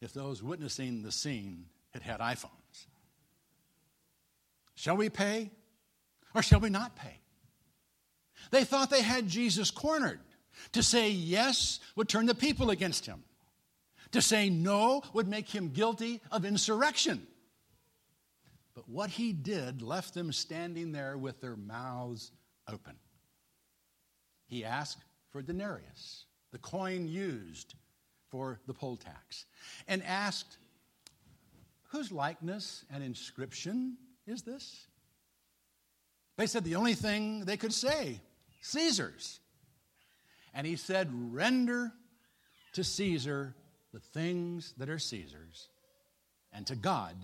if 0.00 0.12
those 0.12 0.42
witnessing 0.42 1.02
the 1.02 1.12
scene 1.12 1.66
had 1.90 2.02
had 2.02 2.20
iPhones. 2.20 2.86
Shall 4.74 4.96
we 4.96 5.08
pay 5.10 5.50
or 6.34 6.42
shall 6.42 6.60
we 6.60 6.70
not 6.70 6.96
pay? 6.96 7.18
They 8.50 8.64
thought 8.64 8.90
they 8.90 9.02
had 9.02 9.28
Jesus 9.28 9.70
cornered. 9.70 10.20
To 10.72 10.82
say 10.82 11.10
yes 11.10 11.80
would 11.96 12.08
turn 12.08 12.26
the 12.26 12.34
people 12.34 12.70
against 12.70 13.06
him. 13.06 13.24
To 14.12 14.20
say 14.20 14.50
no 14.50 15.02
would 15.14 15.26
make 15.26 15.48
him 15.48 15.70
guilty 15.70 16.20
of 16.30 16.44
insurrection. 16.44 17.26
But 18.74 18.88
what 18.88 19.10
he 19.10 19.32
did 19.32 19.82
left 19.82 20.14
them 20.14 20.32
standing 20.32 20.92
there 20.92 21.16
with 21.16 21.40
their 21.40 21.56
mouths 21.56 22.32
open. 22.70 22.96
He 24.46 24.64
asked 24.64 24.98
for 25.30 25.38
a 25.38 25.42
denarius, 25.42 26.26
the 26.52 26.58
coin 26.58 27.08
used 27.08 27.74
for 28.28 28.60
the 28.66 28.74
poll 28.74 28.96
tax, 28.96 29.46
and 29.88 30.02
asked, 30.04 30.58
Whose 31.88 32.12
likeness 32.12 32.84
and 32.90 33.02
inscription 33.02 33.96
is 34.26 34.42
this? 34.42 34.86
They 36.36 36.46
said 36.46 36.64
the 36.64 36.76
only 36.76 36.94
thing 36.94 37.44
they 37.44 37.56
could 37.56 37.72
say 37.72 38.20
Caesar's. 38.62 39.40
And 40.54 40.66
he 40.66 40.76
said, 40.76 41.10
Render 41.12 41.92
to 42.74 42.84
Caesar 42.84 43.54
the 43.92 44.00
things 44.00 44.72
that 44.78 44.88
are 44.88 44.98
Caesar's, 44.98 45.68
and 46.52 46.66
to 46.66 46.74
God 46.74 47.14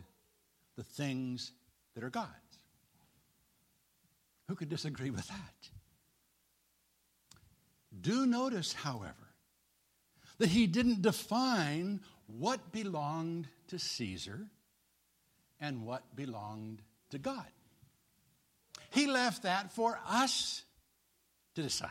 the 0.76 0.82
things 0.82 1.52
that 1.94 2.04
are 2.04 2.10
God's. 2.10 2.28
Who 4.48 4.54
could 4.54 4.68
disagree 4.68 5.10
with 5.10 5.26
that? 5.28 5.68
Do 8.00 8.26
notice, 8.26 8.72
however, 8.72 9.14
that 10.38 10.48
he 10.48 10.66
didn't 10.66 11.02
define 11.02 12.00
what 12.26 12.70
belonged 12.70 13.48
to 13.68 13.78
Caesar 13.78 14.46
and 15.60 15.84
what 15.84 16.14
belonged 16.14 16.82
to 17.10 17.18
God. 17.18 17.46
He 18.90 19.06
left 19.06 19.42
that 19.42 19.72
for 19.72 19.98
us 20.06 20.62
to 21.54 21.62
decide. 21.62 21.90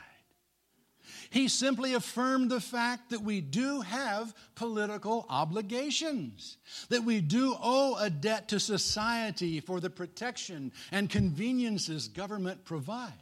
He 1.29 1.47
simply 1.47 1.93
affirmed 1.93 2.49
the 2.49 2.61
fact 2.61 3.09
that 3.09 3.21
we 3.21 3.41
do 3.41 3.81
have 3.81 4.33
political 4.55 5.25
obligations, 5.29 6.57
that 6.89 7.03
we 7.03 7.21
do 7.21 7.55
owe 7.61 7.97
a 7.97 8.09
debt 8.09 8.49
to 8.49 8.59
society 8.59 9.59
for 9.59 9.79
the 9.79 9.89
protection 9.89 10.71
and 10.91 11.09
conveniences 11.09 12.07
government 12.07 12.65
provides, 12.65 13.13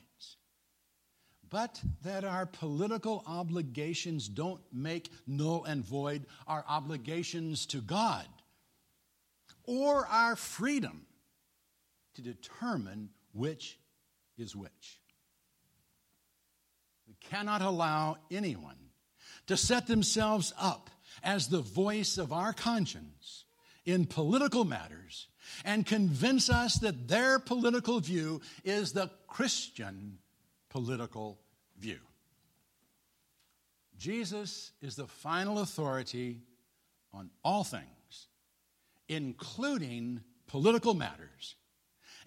but 1.49 1.81
that 2.03 2.23
our 2.23 2.45
political 2.45 3.23
obligations 3.25 4.27
don't 4.27 4.61
make 4.71 5.11
null 5.25 5.63
and 5.65 5.83
void 5.83 6.25
our 6.47 6.63
obligations 6.67 7.65
to 7.67 7.81
God 7.81 8.27
or 9.63 10.05
our 10.07 10.35
freedom 10.35 11.05
to 12.15 12.21
determine 12.21 13.09
which 13.35 13.77
is 14.37 14.55
which. 14.55 14.99
We 17.07 17.15
cannot 17.29 17.61
allow 17.61 18.17
anyone 18.31 18.77
to 19.47 19.57
set 19.57 19.87
themselves 19.87 20.53
up 20.59 20.89
as 21.21 21.47
the 21.47 21.61
voice 21.61 22.17
of 22.17 22.33
our 22.33 22.53
conscience 22.53 23.45
in 23.85 24.05
political 24.05 24.65
matters 24.65 25.27
and 25.63 25.85
convince 25.85 26.49
us 26.49 26.75
that 26.79 27.07
their 27.07 27.37
political 27.39 27.99
view 27.99 28.41
is 28.63 28.93
the 28.93 29.11
Christian 29.27 30.17
political 30.69 31.39
view. 31.77 31.99
Jesus 33.97 34.71
is 34.81 34.95
the 34.95 35.07
final 35.07 35.59
authority 35.59 36.41
on 37.13 37.29
all 37.43 37.63
things, 37.63 38.27
including 39.07 40.21
political 40.47 40.93
matters, 40.93 41.55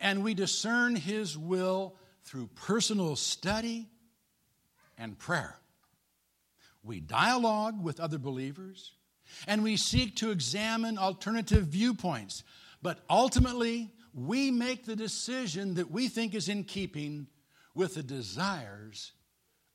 and 0.00 0.22
we 0.22 0.34
discern 0.34 0.96
his 0.96 1.37
will 1.37 1.94
through 2.24 2.48
personal 2.54 3.16
study 3.16 3.87
and 4.96 5.18
prayer. 5.18 5.56
We 6.82 7.00
dialogue 7.00 7.82
with 7.82 8.00
other 8.00 8.18
believers, 8.18 8.92
and 9.46 9.62
we 9.62 9.76
seek 9.76 10.16
to 10.16 10.30
examine 10.30 10.98
alternative 10.98 11.64
viewpoints 11.64 12.44
but 12.82 13.00
ultimately, 13.11 13.90
we 14.14 14.50
make 14.50 14.84
the 14.84 14.96
decision 14.96 15.74
that 15.74 15.90
we 15.90 16.08
think 16.08 16.34
is 16.34 16.48
in 16.48 16.64
keeping 16.64 17.26
with 17.74 17.94
the 17.94 18.02
desires 18.02 19.12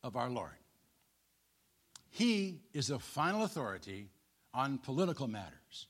of 0.04 0.16
our 0.16 0.30
Lord. 0.30 0.52
He 2.10 2.62
is 2.74 2.88
the 2.88 3.00
final 3.00 3.44
authority 3.44 4.10
on 4.54 4.78
political 4.78 5.28
matters. 5.28 5.88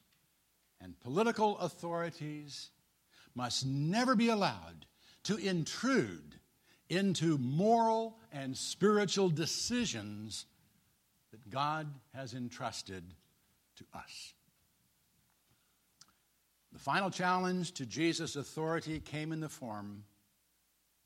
And 0.82 1.00
political 1.00 1.58
authorities 1.60 2.70
must 3.36 3.66
never 3.66 4.16
be 4.16 4.30
allowed 4.30 4.86
to 5.24 5.38
intrude 5.38 6.40
into 6.90 7.38
moral 7.38 8.18
and 8.32 8.56
spiritual 8.56 9.30
decisions 9.30 10.46
that 11.32 11.50
God 11.50 11.88
has 12.14 12.34
entrusted 12.34 13.04
to 13.78 13.86
us. 13.94 14.34
The 16.72 16.80
final 16.80 17.10
challenge 17.10 17.74
to 17.74 17.86
Jesus' 17.86 18.36
authority 18.36 19.00
came 19.00 19.32
in 19.32 19.40
the 19.40 19.50
form 19.50 20.04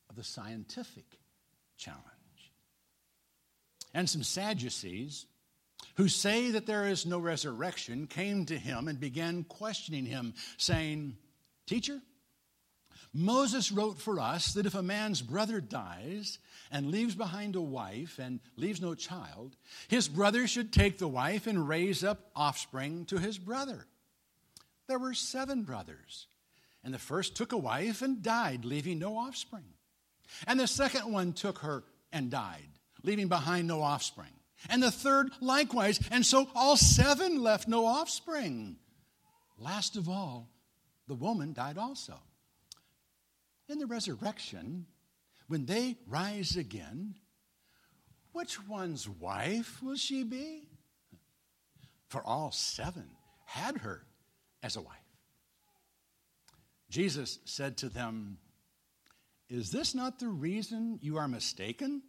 of 0.10 0.16
the 0.16 0.24
scientific 0.24 1.06
challenge. 1.78 2.04
And 3.94 4.10
some 4.10 4.24
Sadducees, 4.24 5.26
who 5.96 6.08
say 6.08 6.52
that 6.52 6.66
there 6.66 6.88
is 6.88 7.06
no 7.06 7.20
resurrection, 7.20 8.08
came 8.08 8.46
to 8.46 8.58
him 8.58 8.88
and 8.88 9.00
began 9.00 9.44
questioning 9.44 10.06
him, 10.06 10.34
saying, 10.58 11.18
Teacher, 11.66 12.02
Moses 13.14 13.72
wrote 13.72 14.00
for 14.00 14.20
us 14.20 14.54
that 14.54 14.66
if 14.66 14.76
a 14.76 14.84
man's 14.84 15.22
brother 15.22 15.60
dies 15.60 16.40
and 16.72 16.92
leaves 16.92 17.16
behind 17.16 17.56
a 17.56 17.62
wife 17.62 18.20
and 18.20 18.40
leaves 18.56 18.82
no 18.82 18.94
child, 18.96 19.56
his 19.88 20.08
brother 20.08 20.48
should 20.48 20.72
take 20.72 20.98
the 20.98 21.08
wife 21.08 21.48
and 21.48 21.68
raise 21.68 22.04
up 22.04 22.30
offspring 22.36 23.06
to 23.06 23.18
his 23.18 23.38
brother. 23.38 23.88
There 24.88 25.00
were 25.00 25.14
seven 25.14 25.64
brothers. 25.64 26.28
And 26.84 26.94
the 26.94 27.00
first 27.00 27.36
took 27.36 27.52
a 27.52 27.58
wife 27.58 28.02
and 28.02 28.22
died, 28.22 28.64
leaving 28.64 29.00
no 29.00 29.18
offspring. 29.18 29.66
And 30.46 30.60
the 30.60 30.68
second 30.68 31.12
one 31.12 31.34
took 31.34 31.60
her 31.60 31.84
and 32.14 32.30
died, 32.30 32.70
leaving 33.04 33.28
behind 33.28 33.68
no 33.68 33.82
offspring. 33.82 34.32
And 34.70 34.82
the 34.82 34.92
third 34.92 35.32
likewise. 35.42 36.00
And 36.12 36.26
so 36.26 36.48
all 36.56 36.78
seven 36.78 37.42
left 37.42 37.68
no 37.68 37.86
offspring. 37.86 38.78
Last 39.58 39.98
of 39.98 40.08
all, 40.08 40.50
the 41.08 41.16
woman 41.16 41.54
died 41.54 41.78
also. 41.78 42.20
In 43.70 43.80
the 43.80 43.86
resurrection, 43.86 44.86
when 45.48 45.66
they 45.66 45.98
rise 46.08 46.56
again, 46.56 47.16
which 48.32 48.66
one's 48.68 49.10
wife 49.10 49.82
will 49.82 49.96
she 49.96 50.24
be? 50.24 50.68
For 52.10 52.24
all 52.24 52.52
seven 52.52 53.10
had 53.46 53.78
her 53.80 54.06
as 54.64 54.76
a 54.76 54.82
wife. 54.82 54.96
Jesus 56.90 57.40
said 57.46 57.78
to 57.78 57.90
them, 57.90 58.38
Is 59.50 59.72
this 59.72 59.94
not 59.94 60.20
the 60.20 60.30
reason 60.30 61.00
you 61.02 61.18
are 61.18 61.28
mistaken? 61.28 62.02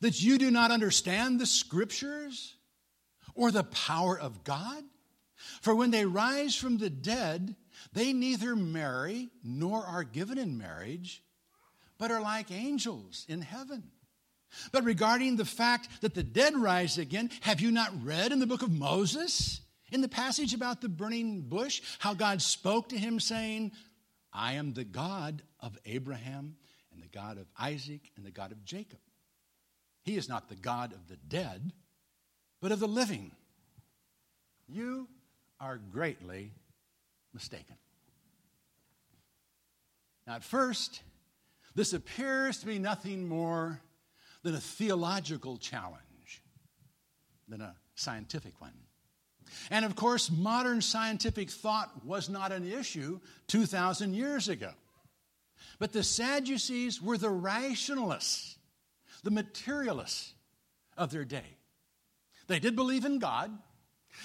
That 0.00 0.22
you 0.22 0.38
do 0.38 0.50
not 0.50 0.70
understand 0.70 1.38
the 1.38 1.46
scriptures 1.46 2.56
or 3.34 3.50
the 3.50 3.64
power 3.64 4.18
of 4.18 4.42
God? 4.42 4.82
For 5.60 5.74
when 5.74 5.90
they 5.90 6.06
rise 6.06 6.56
from 6.56 6.78
the 6.78 6.90
dead, 6.90 7.54
they 7.92 8.12
neither 8.12 8.56
marry 8.56 9.28
nor 9.42 9.84
are 9.84 10.04
given 10.04 10.38
in 10.38 10.58
marriage, 10.58 11.22
but 11.98 12.10
are 12.10 12.20
like 12.20 12.50
angels 12.50 13.24
in 13.28 13.40
heaven. 13.40 13.84
But 14.72 14.84
regarding 14.84 15.36
the 15.36 15.44
fact 15.44 15.88
that 16.00 16.14
the 16.14 16.22
dead 16.22 16.56
rise 16.56 16.98
again, 16.98 17.30
have 17.40 17.60
you 17.60 17.70
not 17.70 18.04
read 18.04 18.32
in 18.32 18.38
the 18.38 18.46
book 18.46 18.62
of 18.62 18.70
Moses? 18.70 19.60
In 19.92 20.00
the 20.00 20.08
passage 20.08 20.54
about 20.54 20.80
the 20.80 20.88
burning 20.88 21.42
bush, 21.42 21.82
how 21.98 22.14
God 22.14 22.42
spoke 22.42 22.88
to 22.88 22.98
him 22.98 23.20
saying, 23.20 23.72
I 24.32 24.54
am 24.54 24.72
the 24.72 24.84
God 24.84 25.42
of 25.60 25.78
Abraham 25.84 26.56
and 26.92 27.02
the 27.02 27.08
God 27.08 27.38
of 27.38 27.46
Isaac 27.58 28.10
and 28.16 28.24
the 28.24 28.30
God 28.30 28.52
of 28.52 28.64
Jacob. 28.64 28.98
He 30.02 30.16
is 30.16 30.28
not 30.28 30.48
the 30.48 30.56
God 30.56 30.92
of 30.92 31.08
the 31.08 31.16
dead, 31.16 31.72
but 32.60 32.72
of 32.72 32.80
the 32.80 32.88
living. 32.88 33.32
You 34.68 35.08
are 35.60 35.78
greatly 35.78 36.52
mistaken. 37.36 37.76
Now, 40.26 40.36
at 40.36 40.42
first, 40.42 41.02
this 41.74 41.92
appears 41.92 42.58
to 42.60 42.66
be 42.66 42.78
nothing 42.78 43.28
more 43.28 43.78
than 44.42 44.54
a 44.54 44.60
theological 44.60 45.58
challenge 45.58 46.42
than 47.46 47.60
a 47.60 47.76
scientific 47.94 48.58
one. 48.60 48.72
And 49.70 49.84
of 49.84 49.94
course, 49.94 50.30
modern 50.30 50.80
scientific 50.80 51.50
thought 51.50 52.04
was 52.06 52.30
not 52.30 52.52
an 52.52 52.66
issue 52.66 53.20
2,000 53.48 54.14
years 54.14 54.48
ago. 54.48 54.72
But 55.78 55.92
the 55.92 56.02
Sadducees 56.02 57.02
were 57.02 57.18
the 57.18 57.30
rationalists, 57.30 58.56
the 59.22 59.30
materialists 59.30 60.32
of 60.96 61.10
their 61.10 61.26
day. 61.26 61.58
They 62.46 62.58
did 62.58 62.74
believe 62.74 63.04
in 63.04 63.18
God. 63.18 63.56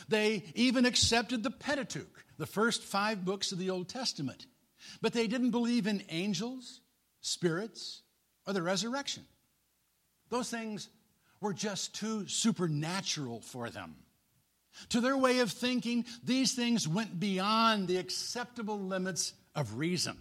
They 0.08 0.44
even 0.56 0.86
accepted 0.86 1.44
the 1.44 1.52
Pentateuch, 1.52 2.24
the 2.42 2.48
first 2.48 2.82
five 2.82 3.24
books 3.24 3.52
of 3.52 3.60
the 3.60 3.70
Old 3.70 3.88
Testament. 3.88 4.48
But 5.00 5.14
they 5.14 5.28
didn't 5.28 5.52
believe 5.52 5.86
in 5.86 6.02
angels, 6.10 6.82
spirits, 7.22 8.02
or 8.48 8.54
the 8.54 8.64
resurrection. 8.64 9.22
Those 10.30 10.50
things 10.50 10.90
were 11.40 11.54
just 11.54 11.94
too 11.94 12.28
supernatural 12.28 13.42
for 13.42 13.70
them. 13.70 13.94
To 14.90 15.02
their 15.02 15.16
way 15.16 15.38
of 15.38 15.52
thinking, 15.52 16.04
these 16.24 16.56
things 16.56 16.88
went 16.88 17.20
beyond 17.20 17.88
the 17.88 17.98
acceptable 17.98 18.80
limits 18.80 19.34
of 19.54 19.78
reason. 19.78 20.18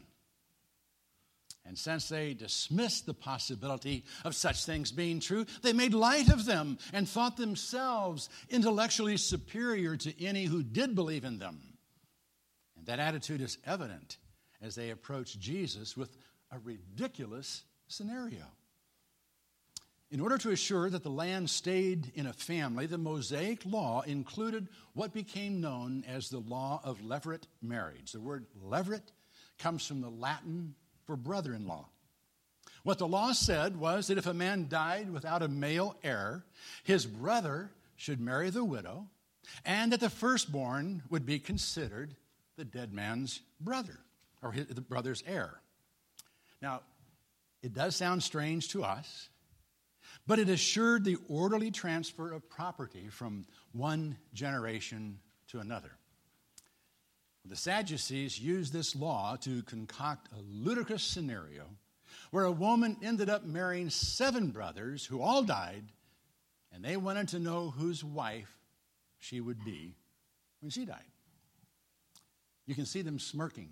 And 1.64 1.78
since 1.78 2.06
they 2.10 2.34
dismissed 2.34 3.06
the 3.06 3.14
possibility 3.14 4.04
of 4.26 4.34
such 4.34 4.66
things 4.66 4.92
being 4.92 5.20
true, 5.20 5.46
they 5.62 5.72
made 5.72 5.94
light 5.94 6.28
of 6.28 6.44
them 6.44 6.76
and 6.92 7.08
thought 7.08 7.38
themselves 7.38 8.28
intellectually 8.50 9.16
superior 9.16 9.96
to 9.96 10.22
any 10.22 10.44
who 10.44 10.62
did 10.62 10.94
believe 10.94 11.24
in 11.24 11.38
them. 11.38 11.60
That 12.90 12.98
attitude 12.98 13.40
is 13.40 13.56
evident 13.64 14.16
as 14.60 14.74
they 14.74 14.90
approach 14.90 15.38
Jesus 15.38 15.96
with 15.96 16.16
a 16.50 16.58
ridiculous 16.58 17.62
scenario. 17.86 18.42
In 20.10 20.18
order 20.18 20.36
to 20.38 20.50
assure 20.50 20.90
that 20.90 21.04
the 21.04 21.08
land 21.08 21.48
stayed 21.50 22.10
in 22.16 22.26
a 22.26 22.32
family, 22.32 22.86
the 22.86 22.98
Mosaic 22.98 23.64
law 23.64 24.00
included 24.00 24.66
what 24.94 25.14
became 25.14 25.60
known 25.60 26.02
as 26.08 26.30
the 26.30 26.40
law 26.40 26.80
of 26.82 26.98
levirate 27.02 27.44
marriage. 27.62 28.10
The 28.10 28.18
word 28.18 28.46
levirate 28.60 29.12
comes 29.60 29.86
from 29.86 30.00
the 30.00 30.10
Latin 30.10 30.74
for 31.06 31.14
brother 31.14 31.54
in 31.54 31.68
law. 31.68 31.86
What 32.82 32.98
the 32.98 33.06
law 33.06 33.30
said 33.30 33.76
was 33.76 34.08
that 34.08 34.18
if 34.18 34.26
a 34.26 34.34
man 34.34 34.66
died 34.68 35.12
without 35.12 35.42
a 35.44 35.48
male 35.48 35.94
heir, 36.02 36.44
his 36.82 37.06
brother 37.06 37.70
should 37.94 38.20
marry 38.20 38.50
the 38.50 38.64
widow, 38.64 39.06
and 39.64 39.92
that 39.92 40.00
the 40.00 40.10
firstborn 40.10 41.04
would 41.08 41.24
be 41.24 41.38
considered 41.38 42.16
the 42.60 42.64
dead 42.64 42.92
man's 42.92 43.40
brother, 43.60 43.98
or 44.42 44.52
his, 44.52 44.66
the 44.66 44.80
brother's 44.80 45.24
heir. 45.26 45.60
Now, 46.62 46.82
it 47.62 47.74
does 47.74 47.96
sound 47.96 48.22
strange 48.22 48.68
to 48.68 48.84
us 48.84 49.30
but 50.26 50.38
it 50.38 50.48
assured 50.48 51.04
the 51.04 51.16
orderly 51.28 51.70
transfer 51.70 52.32
of 52.32 52.48
property 52.48 53.08
from 53.10 53.46
one 53.72 54.16
generation 54.32 55.18
to 55.48 55.58
another. 55.58 55.90
The 57.44 57.56
Sadducees 57.56 58.38
used 58.38 58.72
this 58.72 58.94
law 58.94 59.36
to 59.40 59.62
concoct 59.62 60.28
a 60.32 60.40
ludicrous 60.40 61.02
scenario 61.02 61.64
where 62.30 62.44
a 62.44 62.52
woman 62.52 62.96
ended 63.02 63.28
up 63.28 63.44
marrying 63.44 63.90
seven 63.90 64.50
brothers 64.50 65.04
who 65.04 65.20
all 65.20 65.42
died, 65.42 65.84
and 66.72 66.84
they 66.84 66.96
wanted 66.96 67.28
to 67.28 67.38
know 67.38 67.70
whose 67.70 68.04
wife 68.04 68.56
she 69.18 69.40
would 69.40 69.64
be 69.64 69.96
when 70.60 70.70
she 70.70 70.84
died. 70.84 71.09
You 72.70 72.76
can 72.76 72.86
see 72.86 73.02
them 73.02 73.18
smirking 73.18 73.70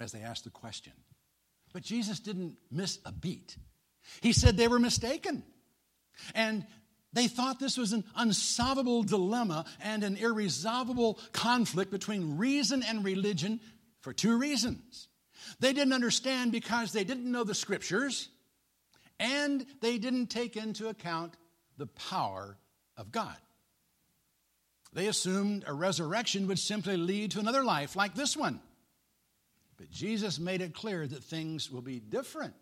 as 0.00 0.12
they 0.12 0.20
ask 0.20 0.44
the 0.44 0.50
question. 0.50 0.94
But 1.74 1.82
Jesus 1.82 2.20
didn't 2.20 2.56
miss 2.70 2.98
a 3.04 3.12
beat. 3.12 3.54
He 4.22 4.32
said 4.32 4.56
they 4.56 4.66
were 4.66 4.78
mistaken. 4.78 5.42
And 6.34 6.64
They 7.12 7.28
thought 7.28 7.58
this 7.58 7.76
was 7.76 7.92
an 7.92 8.04
unsolvable 8.16 9.02
dilemma 9.02 9.66
and 9.80 10.02
an 10.02 10.16
irresolvable 10.16 11.18
conflict 11.32 11.90
between 11.90 12.38
reason 12.38 12.82
and 12.82 13.04
religion 13.04 13.60
for 14.00 14.12
two 14.12 14.38
reasons. 14.38 15.08
They 15.60 15.72
didn't 15.72 15.92
understand 15.92 16.52
because 16.52 16.92
they 16.92 17.04
didn't 17.04 17.30
know 17.30 17.44
the 17.44 17.54
scriptures 17.54 18.28
and 19.20 19.66
they 19.80 19.98
didn't 19.98 20.28
take 20.28 20.56
into 20.56 20.88
account 20.88 21.34
the 21.76 21.86
power 21.86 22.56
of 22.96 23.12
God. 23.12 23.36
They 24.92 25.06
assumed 25.06 25.64
a 25.66 25.72
resurrection 25.72 26.46
would 26.48 26.58
simply 26.58 26.96
lead 26.96 27.32
to 27.32 27.40
another 27.40 27.64
life 27.64 27.96
like 27.96 28.14
this 28.14 28.36
one. 28.36 28.60
But 29.78 29.90
Jesus 29.90 30.38
made 30.38 30.60
it 30.60 30.74
clear 30.74 31.06
that 31.06 31.24
things 31.24 31.70
will 31.70 31.80
be 31.80 31.98
different 31.98 32.54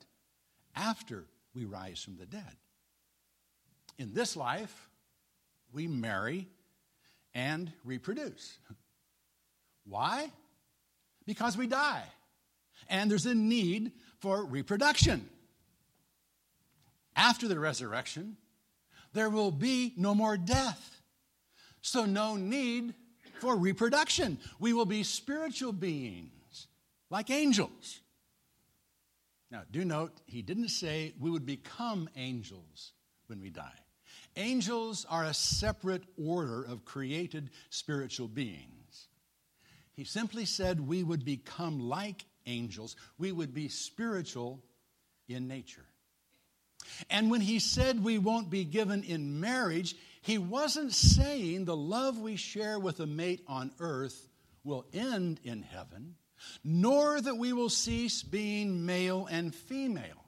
after 0.76 1.26
we 1.54 1.64
rise 1.64 2.02
from 2.02 2.16
the 2.16 2.26
dead. 2.26 2.56
In 3.98 4.14
this 4.14 4.36
life, 4.36 4.88
we 5.72 5.86
marry 5.86 6.48
and 7.34 7.72
reproduce. 7.84 8.58
Why? 9.84 10.30
Because 11.26 11.56
we 11.56 11.66
die. 11.66 12.04
And 12.88 13.10
there's 13.10 13.26
a 13.26 13.34
need 13.34 13.92
for 14.20 14.44
reproduction. 14.44 15.28
After 17.16 17.48
the 17.48 17.58
resurrection, 17.58 18.36
there 19.12 19.28
will 19.28 19.50
be 19.50 19.92
no 19.96 20.14
more 20.14 20.36
death. 20.36 20.99
So, 21.82 22.04
no 22.04 22.36
need 22.36 22.94
for 23.40 23.56
reproduction. 23.56 24.38
We 24.58 24.72
will 24.72 24.86
be 24.86 25.02
spiritual 25.02 25.72
beings 25.72 26.66
like 27.10 27.30
angels. 27.30 28.00
Now, 29.50 29.62
do 29.70 29.84
note, 29.84 30.12
he 30.26 30.42
didn't 30.42 30.68
say 30.68 31.12
we 31.18 31.30
would 31.30 31.46
become 31.46 32.08
angels 32.16 32.92
when 33.26 33.40
we 33.40 33.50
die. 33.50 33.78
Angels 34.36 35.06
are 35.10 35.24
a 35.24 35.34
separate 35.34 36.04
order 36.22 36.62
of 36.62 36.84
created 36.84 37.50
spiritual 37.70 38.28
beings. 38.28 39.08
He 39.92 40.04
simply 40.04 40.44
said 40.44 40.80
we 40.80 41.02
would 41.02 41.24
become 41.24 41.88
like 41.88 42.24
angels, 42.46 42.96
we 43.18 43.32
would 43.32 43.52
be 43.52 43.68
spiritual 43.68 44.62
in 45.28 45.48
nature. 45.48 45.84
And 47.10 47.30
when 47.30 47.40
he 47.40 47.58
said 47.58 48.02
we 48.02 48.18
won't 48.18 48.50
be 48.50 48.64
given 48.64 49.02
in 49.02 49.40
marriage, 49.40 49.96
he 50.22 50.38
wasn't 50.38 50.92
saying 50.92 51.64
the 51.64 51.76
love 51.76 52.18
we 52.18 52.36
share 52.36 52.78
with 52.78 53.00
a 53.00 53.06
mate 53.06 53.42
on 53.46 53.72
earth 53.80 54.28
will 54.64 54.84
end 54.92 55.40
in 55.44 55.62
heaven, 55.62 56.16
nor 56.62 57.20
that 57.20 57.36
we 57.36 57.52
will 57.52 57.70
cease 57.70 58.22
being 58.22 58.84
male 58.84 59.26
and 59.30 59.54
female. 59.54 60.24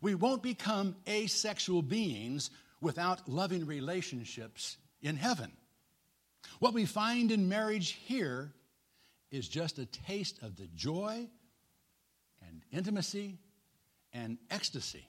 We 0.00 0.14
won't 0.14 0.42
become 0.42 0.96
asexual 1.08 1.82
beings 1.82 2.50
without 2.80 3.28
loving 3.28 3.66
relationships 3.66 4.76
in 5.02 5.16
heaven. 5.16 5.52
What 6.60 6.74
we 6.74 6.84
find 6.84 7.32
in 7.32 7.48
marriage 7.48 7.90
here 8.04 8.52
is 9.30 9.48
just 9.48 9.78
a 9.78 9.86
taste 9.86 10.42
of 10.42 10.56
the 10.56 10.68
joy 10.74 11.28
and 12.46 12.62
intimacy 12.72 13.38
and 14.12 14.38
ecstasy 14.50 15.06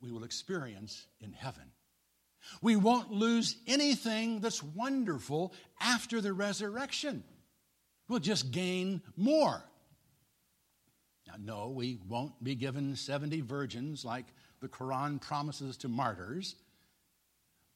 we 0.00 0.10
will 0.10 0.24
experience 0.24 1.06
in 1.20 1.32
heaven. 1.32 1.70
We 2.62 2.76
won't 2.76 3.10
lose 3.10 3.56
anything 3.66 4.40
that's 4.40 4.62
wonderful 4.62 5.52
after 5.80 6.20
the 6.20 6.32
resurrection. 6.32 7.24
We'll 8.08 8.20
just 8.20 8.50
gain 8.50 9.02
more. 9.16 9.62
Now, 11.26 11.34
no, 11.38 11.68
we 11.68 11.98
won't 12.08 12.42
be 12.42 12.54
given 12.54 12.96
70 12.96 13.42
virgins 13.42 14.04
like 14.04 14.26
the 14.60 14.68
Quran 14.68 15.20
promises 15.20 15.76
to 15.78 15.88
martyrs, 15.88 16.56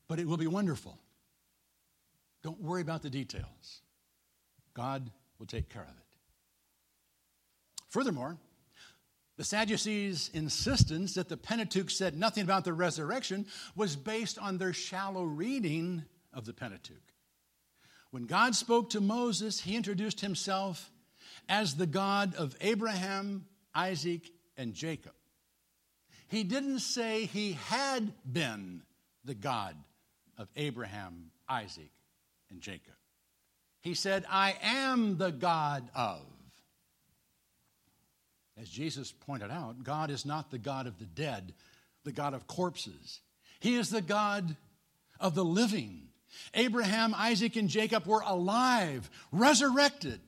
but 0.09 0.19
it 0.19 0.27
will 0.27 0.37
be 0.37 0.47
wonderful. 0.47 0.99
Don't 2.43 2.61
worry 2.61 2.83
about 2.83 3.03
the 3.03 3.11
details. 3.11 3.81
God 4.75 5.11
will 5.39 5.47
take 5.47 5.69
care 5.69 5.83
of 5.83 5.89
it. 5.89 5.95
Furthermore, 7.89 8.37
the 9.37 9.45
Sadducees' 9.45 10.31
insistence 10.33 11.15
that 11.15 11.29
the 11.29 11.37
Pentateuch 11.37 11.91
said 11.91 12.17
nothing 12.17 12.45
about 12.45 12.65
the 12.65 12.73
resurrection 12.73 13.47
was 13.75 13.97
based 13.97 14.39
on 14.39 14.59
their 14.59 14.73
shallow 14.73 15.25
reading 15.25 16.05
of 16.33 16.45
the 16.45 16.53
Pentateuch. 16.53 16.97
When 18.11 18.27
God 18.27 18.55
spoke 18.55 18.91
to 18.91 19.01
Moses, 19.01 19.61
he 19.61 19.75
introduced 19.75 20.21
himself 20.21 20.91
as 21.49 21.75
the 21.75 21.87
God 21.87 22.35
of 22.37 22.57
Abraham, 22.61 23.47
Isaac, 23.75 24.31
and 24.57 24.73
Jacob. 24.73 25.15
He 26.29 26.45
didn't 26.45 26.79
say 26.79 27.27
he 27.27 27.53
had 27.53 28.13
been 28.25 28.83
the 29.25 29.35
God 29.35 29.77
of 30.39 30.49
Abraham, 30.57 31.31
Isaac, 31.49 31.91
and 32.51 32.61
Jacob. 32.61 32.95
He 33.81 33.95
said, 33.95 34.25
I 34.31 34.57
am 34.63 35.19
the 35.19 35.31
God 35.31 35.91
of. 35.95 36.23
As 38.61 38.69
Jesus 38.69 39.13
pointed 39.13 39.51
out, 39.51 39.83
God 39.83 40.11
is 40.11 40.25
not 40.25 40.51
the 40.51 40.59
God 40.59 40.87
of 40.87 40.99
the 40.99 41.07
dead, 41.07 41.55
the 42.05 42.13
God 42.13 42.35
of 42.35 42.47
corpses. 42.47 43.21
He 43.61 43.77
is 43.77 43.91
the 43.91 44.03
God 44.03 44.57
of 45.19 45.35
the 45.35 45.45
living. 45.45 46.09
Abraham, 46.55 47.15
Isaac, 47.17 47.57
and 47.57 47.69
Jacob 47.69 48.07
were 48.07 48.23
alive, 48.25 49.11
resurrected, 49.33 50.21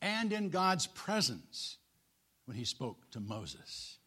and 0.00 0.32
in 0.32 0.50
God's 0.50 0.86
presence 0.86 1.78
when 2.44 2.56
he 2.56 2.64
spoke 2.64 3.10
to 3.10 3.20
Moses. 3.20 3.98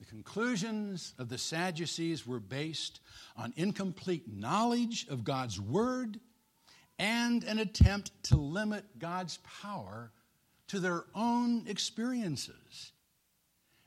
The 0.00 0.06
conclusions 0.06 1.14
of 1.18 1.28
the 1.28 1.38
Sadducees 1.38 2.26
were 2.26 2.40
based 2.40 3.00
on 3.36 3.54
incomplete 3.56 4.24
knowledge 4.30 5.06
of 5.08 5.24
God's 5.24 5.60
word 5.60 6.18
and 6.98 7.44
an 7.44 7.58
attempt 7.58 8.10
to 8.24 8.36
limit 8.36 8.84
God's 8.98 9.38
power 9.62 10.10
to 10.72 10.80
their 10.80 11.04
own 11.14 11.66
experiences. 11.66 12.92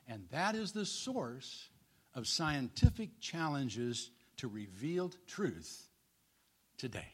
And 0.06 0.22
that 0.30 0.54
is 0.54 0.70
the 0.70 0.86
source 0.86 1.68
of 2.14 2.28
scientific 2.28 3.18
challenges 3.20 4.12
to 4.36 4.46
revealed 4.46 5.16
truth 5.26 5.88
today. 6.78 7.08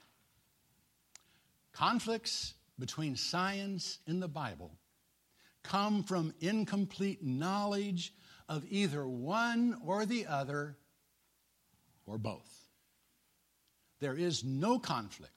Conflicts 1.73 2.53
between 2.79 3.17
science 3.17 4.01
and 4.07 4.23
the 4.23 4.29
Bible 4.29 4.73
come 5.63 6.03
from 6.03 6.35
incomplete 6.43 7.25
knowledge 7.25 8.13
of 8.51 8.67
either 8.69 9.09
one 9.09 9.81
or 9.87 10.05
the 10.05 10.27
other 10.27 10.77
or 12.05 12.19
both. 12.19 12.69
There 14.01 14.19
is 14.19 14.45
no 14.45 14.79
conflict 14.79 15.33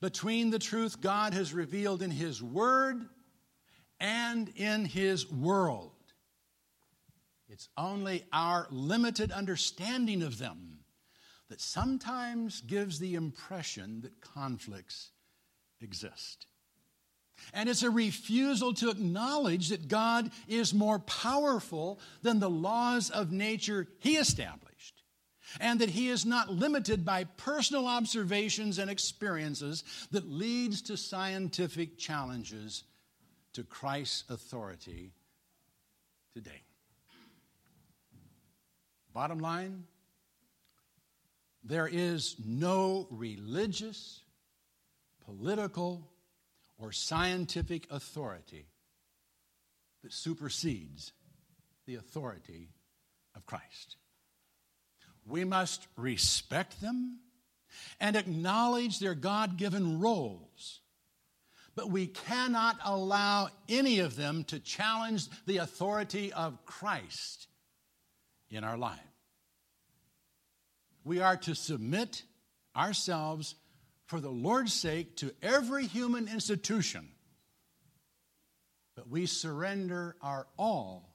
between 0.00 0.50
the 0.50 0.60
truth 0.60 1.00
God 1.00 1.34
has 1.34 1.52
revealed 1.52 2.00
in 2.00 2.12
His 2.12 2.40
Word 2.40 3.08
and 4.00 4.48
in 4.56 4.84
his 4.84 5.30
world. 5.30 5.92
It's 7.48 7.68
only 7.76 8.24
our 8.32 8.66
limited 8.70 9.32
understanding 9.32 10.22
of 10.22 10.38
them 10.38 10.80
that 11.48 11.60
sometimes 11.60 12.60
gives 12.60 12.98
the 12.98 13.14
impression 13.14 14.02
that 14.02 14.20
conflicts 14.20 15.10
exist. 15.80 16.46
And 17.52 17.68
it's 17.68 17.82
a 17.82 17.90
refusal 17.90 18.72
to 18.74 18.90
acknowledge 18.90 19.70
that 19.70 19.88
God 19.88 20.30
is 20.46 20.72
more 20.72 21.00
powerful 21.00 21.98
than 22.22 22.38
the 22.38 22.50
laws 22.50 23.10
of 23.10 23.32
nature 23.32 23.88
He 23.98 24.16
established, 24.16 25.02
and 25.58 25.80
that 25.80 25.90
He 25.90 26.08
is 26.08 26.24
not 26.24 26.52
limited 26.52 27.04
by 27.04 27.24
personal 27.24 27.88
observations 27.88 28.78
and 28.78 28.90
experiences 28.90 29.82
that 30.12 30.30
leads 30.30 30.82
to 30.82 30.96
scientific 30.96 31.98
challenges 31.98 32.84
to 33.54 33.64
Christ's 33.64 34.24
authority 34.30 35.12
today. 36.34 36.62
Bottom 39.12 39.40
line 39.40 39.84
there 41.62 41.88
is 41.90 42.36
no 42.44 43.06
religious, 43.10 44.22
political, 45.26 46.08
or 46.78 46.90
scientific 46.90 47.86
authority 47.90 48.66
that 50.02 50.12
supersedes 50.12 51.12
the 51.86 51.96
authority 51.96 52.70
of 53.36 53.44
Christ. 53.44 53.96
We 55.26 55.44
must 55.44 55.86
respect 55.96 56.80
them 56.80 57.18
and 58.00 58.16
acknowledge 58.16 58.98
their 58.98 59.14
God 59.14 59.58
given 59.58 60.00
roles 60.00 60.79
but 61.74 61.90
we 61.90 62.06
cannot 62.06 62.78
allow 62.84 63.48
any 63.68 64.00
of 64.00 64.16
them 64.16 64.44
to 64.44 64.58
challenge 64.58 65.28
the 65.46 65.58
authority 65.58 66.32
of 66.32 66.64
Christ 66.64 67.48
in 68.50 68.64
our 68.64 68.76
life. 68.76 68.98
We 71.04 71.20
are 71.20 71.36
to 71.38 71.54
submit 71.54 72.22
ourselves 72.76 73.54
for 74.06 74.20
the 74.20 74.30
Lord's 74.30 74.74
sake 74.74 75.16
to 75.16 75.32
every 75.42 75.86
human 75.86 76.28
institution, 76.28 77.08
but 78.96 79.08
we 79.08 79.26
surrender 79.26 80.16
our 80.20 80.46
all 80.58 81.14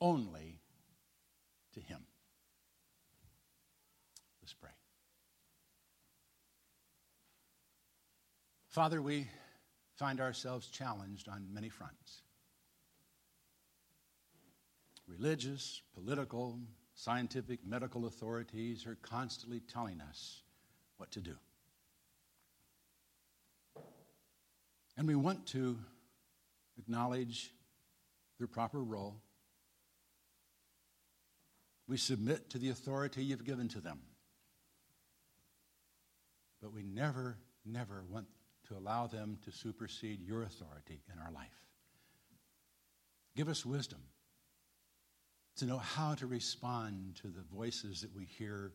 only 0.00 0.60
to 1.74 1.80
Him. 1.80 2.06
Father, 8.72 9.02
we 9.02 9.28
find 9.96 10.18
ourselves 10.18 10.68
challenged 10.68 11.28
on 11.28 11.46
many 11.52 11.68
fronts 11.68 12.22
religious, 15.06 15.82
political, 15.94 16.58
scientific, 16.94 17.60
medical 17.66 18.06
authorities 18.06 18.86
are 18.86 18.96
constantly 19.02 19.60
telling 19.60 20.00
us 20.00 20.42
what 20.96 21.10
to 21.10 21.20
do. 21.20 21.34
And 24.96 25.06
we 25.06 25.16
want 25.16 25.46
to 25.48 25.76
acknowledge 26.78 27.52
their 28.38 28.46
proper 28.46 28.82
role. 28.82 29.20
We 31.86 31.98
submit 31.98 32.48
to 32.50 32.58
the 32.58 32.70
authority 32.70 33.22
you've 33.22 33.44
given 33.44 33.68
to 33.68 33.80
them. 33.80 33.98
But 36.62 36.72
we 36.72 36.82
never, 36.82 37.36
never 37.66 38.02
want 38.08 38.28
to 38.68 38.76
allow 38.76 39.06
them 39.06 39.38
to 39.44 39.52
supersede 39.52 40.20
your 40.20 40.42
authority 40.42 41.02
in 41.12 41.18
our 41.18 41.32
life. 41.32 41.48
Give 43.36 43.48
us 43.48 43.64
wisdom 43.64 44.00
to 45.56 45.66
know 45.66 45.78
how 45.78 46.14
to 46.14 46.26
respond 46.26 47.16
to 47.22 47.28
the 47.28 47.42
voices 47.54 48.00
that 48.00 48.14
we 48.14 48.24
hear 48.24 48.72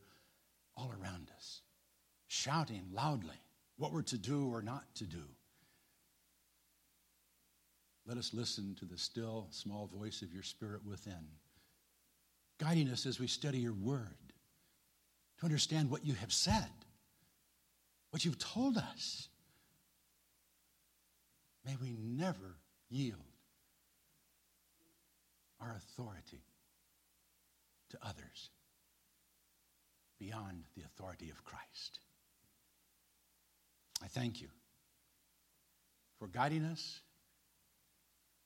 all 0.76 0.92
around 1.02 1.32
us, 1.36 1.62
shouting 2.28 2.84
loudly 2.94 3.40
what 3.78 3.92
we're 3.92 4.02
to 4.04 4.18
do 4.18 4.50
or 4.52 4.62
not 4.62 4.84
to 4.96 5.06
do. 5.06 5.24
Let 8.06 8.18
us 8.18 8.34
listen 8.34 8.76
to 8.80 8.86
the 8.86 8.98
still, 8.98 9.48
small 9.52 9.88
voice 9.88 10.22
of 10.22 10.32
your 10.32 10.44
Spirit 10.44 10.86
within, 10.86 11.28
guiding 12.58 12.90
us 12.90 13.06
as 13.06 13.20
we 13.20 13.28
study 13.28 13.58
your 13.58 13.74
word 13.74 14.34
to 15.40 15.46
understand 15.46 15.92
what 15.92 16.06
you 16.06 16.14
have 16.14 16.32
said, 16.32 16.70
what 18.12 18.24
you've 18.24 18.40
told 18.40 18.78
us. 18.78 19.30
May 21.68 21.76
we 21.82 21.98
never 22.02 22.56
yield 22.90 23.20
our 25.60 25.76
authority 25.76 26.42
to 27.90 27.98
others 28.02 28.50
beyond 30.18 30.64
the 30.78 30.84
authority 30.84 31.30
of 31.30 31.44
Christ. 31.44 32.00
I 34.02 34.08
thank 34.08 34.42
you 34.42 34.48
for 36.20 36.30
guiding 36.30 36.64
us. 36.64 37.02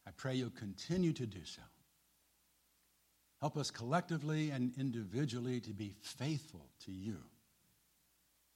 I 0.07 0.11
pray 0.17 0.33
you'll 0.33 0.49
continue 0.49 1.13
to 1.13 1.27
do 1.27 1.45
so. 1.45 1.61
Help 3.39 3.55
us 3.55 3.69
collectively 3.69 4.49
and 4.49 4.71
individually 4.79 5.59
to 5.61 5.73
be 5.73 5.93
faithful 6.01 6.65
to 6.85 6.91
you 6.91 7.17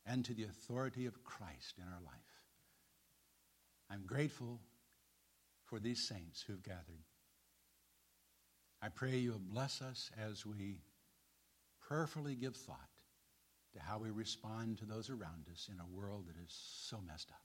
and 0.08 0.26
to 0.26 0.34
the 0.34 0.44
authority 0.44 1.06
of 1.06 1.24
Christ 1.24 1.76
in 1.78 1.84
our 1.84 2.02
life. 2.04 2.25
I'm 3.90 4.06
grateful 4.06 4.60
for 5.66 5.80
these 5.80 6.08
saints 6.08 6.44
who've 6.46 6.64
gathered. 6.64 7.04
I 8.82 8.90
pray 8.90 9.18
you'll 9.18 9.40
bless 9.40 9.82
us 9.82 10.12
as 10.30 10.46
we 10.46 10.82
prayerfully 11.82 12.36
give 12.36 12.56
thought 12.56 12.78
to 13.74 13.80
how 13.80 14.00
we 14.00 14.10
respond 14.10 14.78
to 14.80 14.86
those 14.86 15.10
around 15.10 15.48
us 15.52 15.70
in 15.72 15.80
a 15.80 16.00
world 16.00 16.28
that 16.28 16.42
is 16.44 16.56
so 16.88 16.98
messed 17.06 17.30
up. 17.32 17.42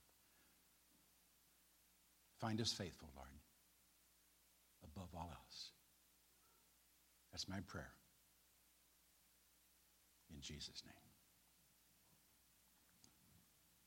Find 2.39 2.59
us 2.59 2.71
faithful, 2.73 3.09
Lord, 3.15 3.29
above 4.83 5.09
all 5.15 5.29
else. 5.31 5.71
That's 7.31 7.47
my 7.47 7.59
prayer. 7.67 7.91
In 10.33 10.41
Jesus' 10.41 10.83
name. 10.85 11.00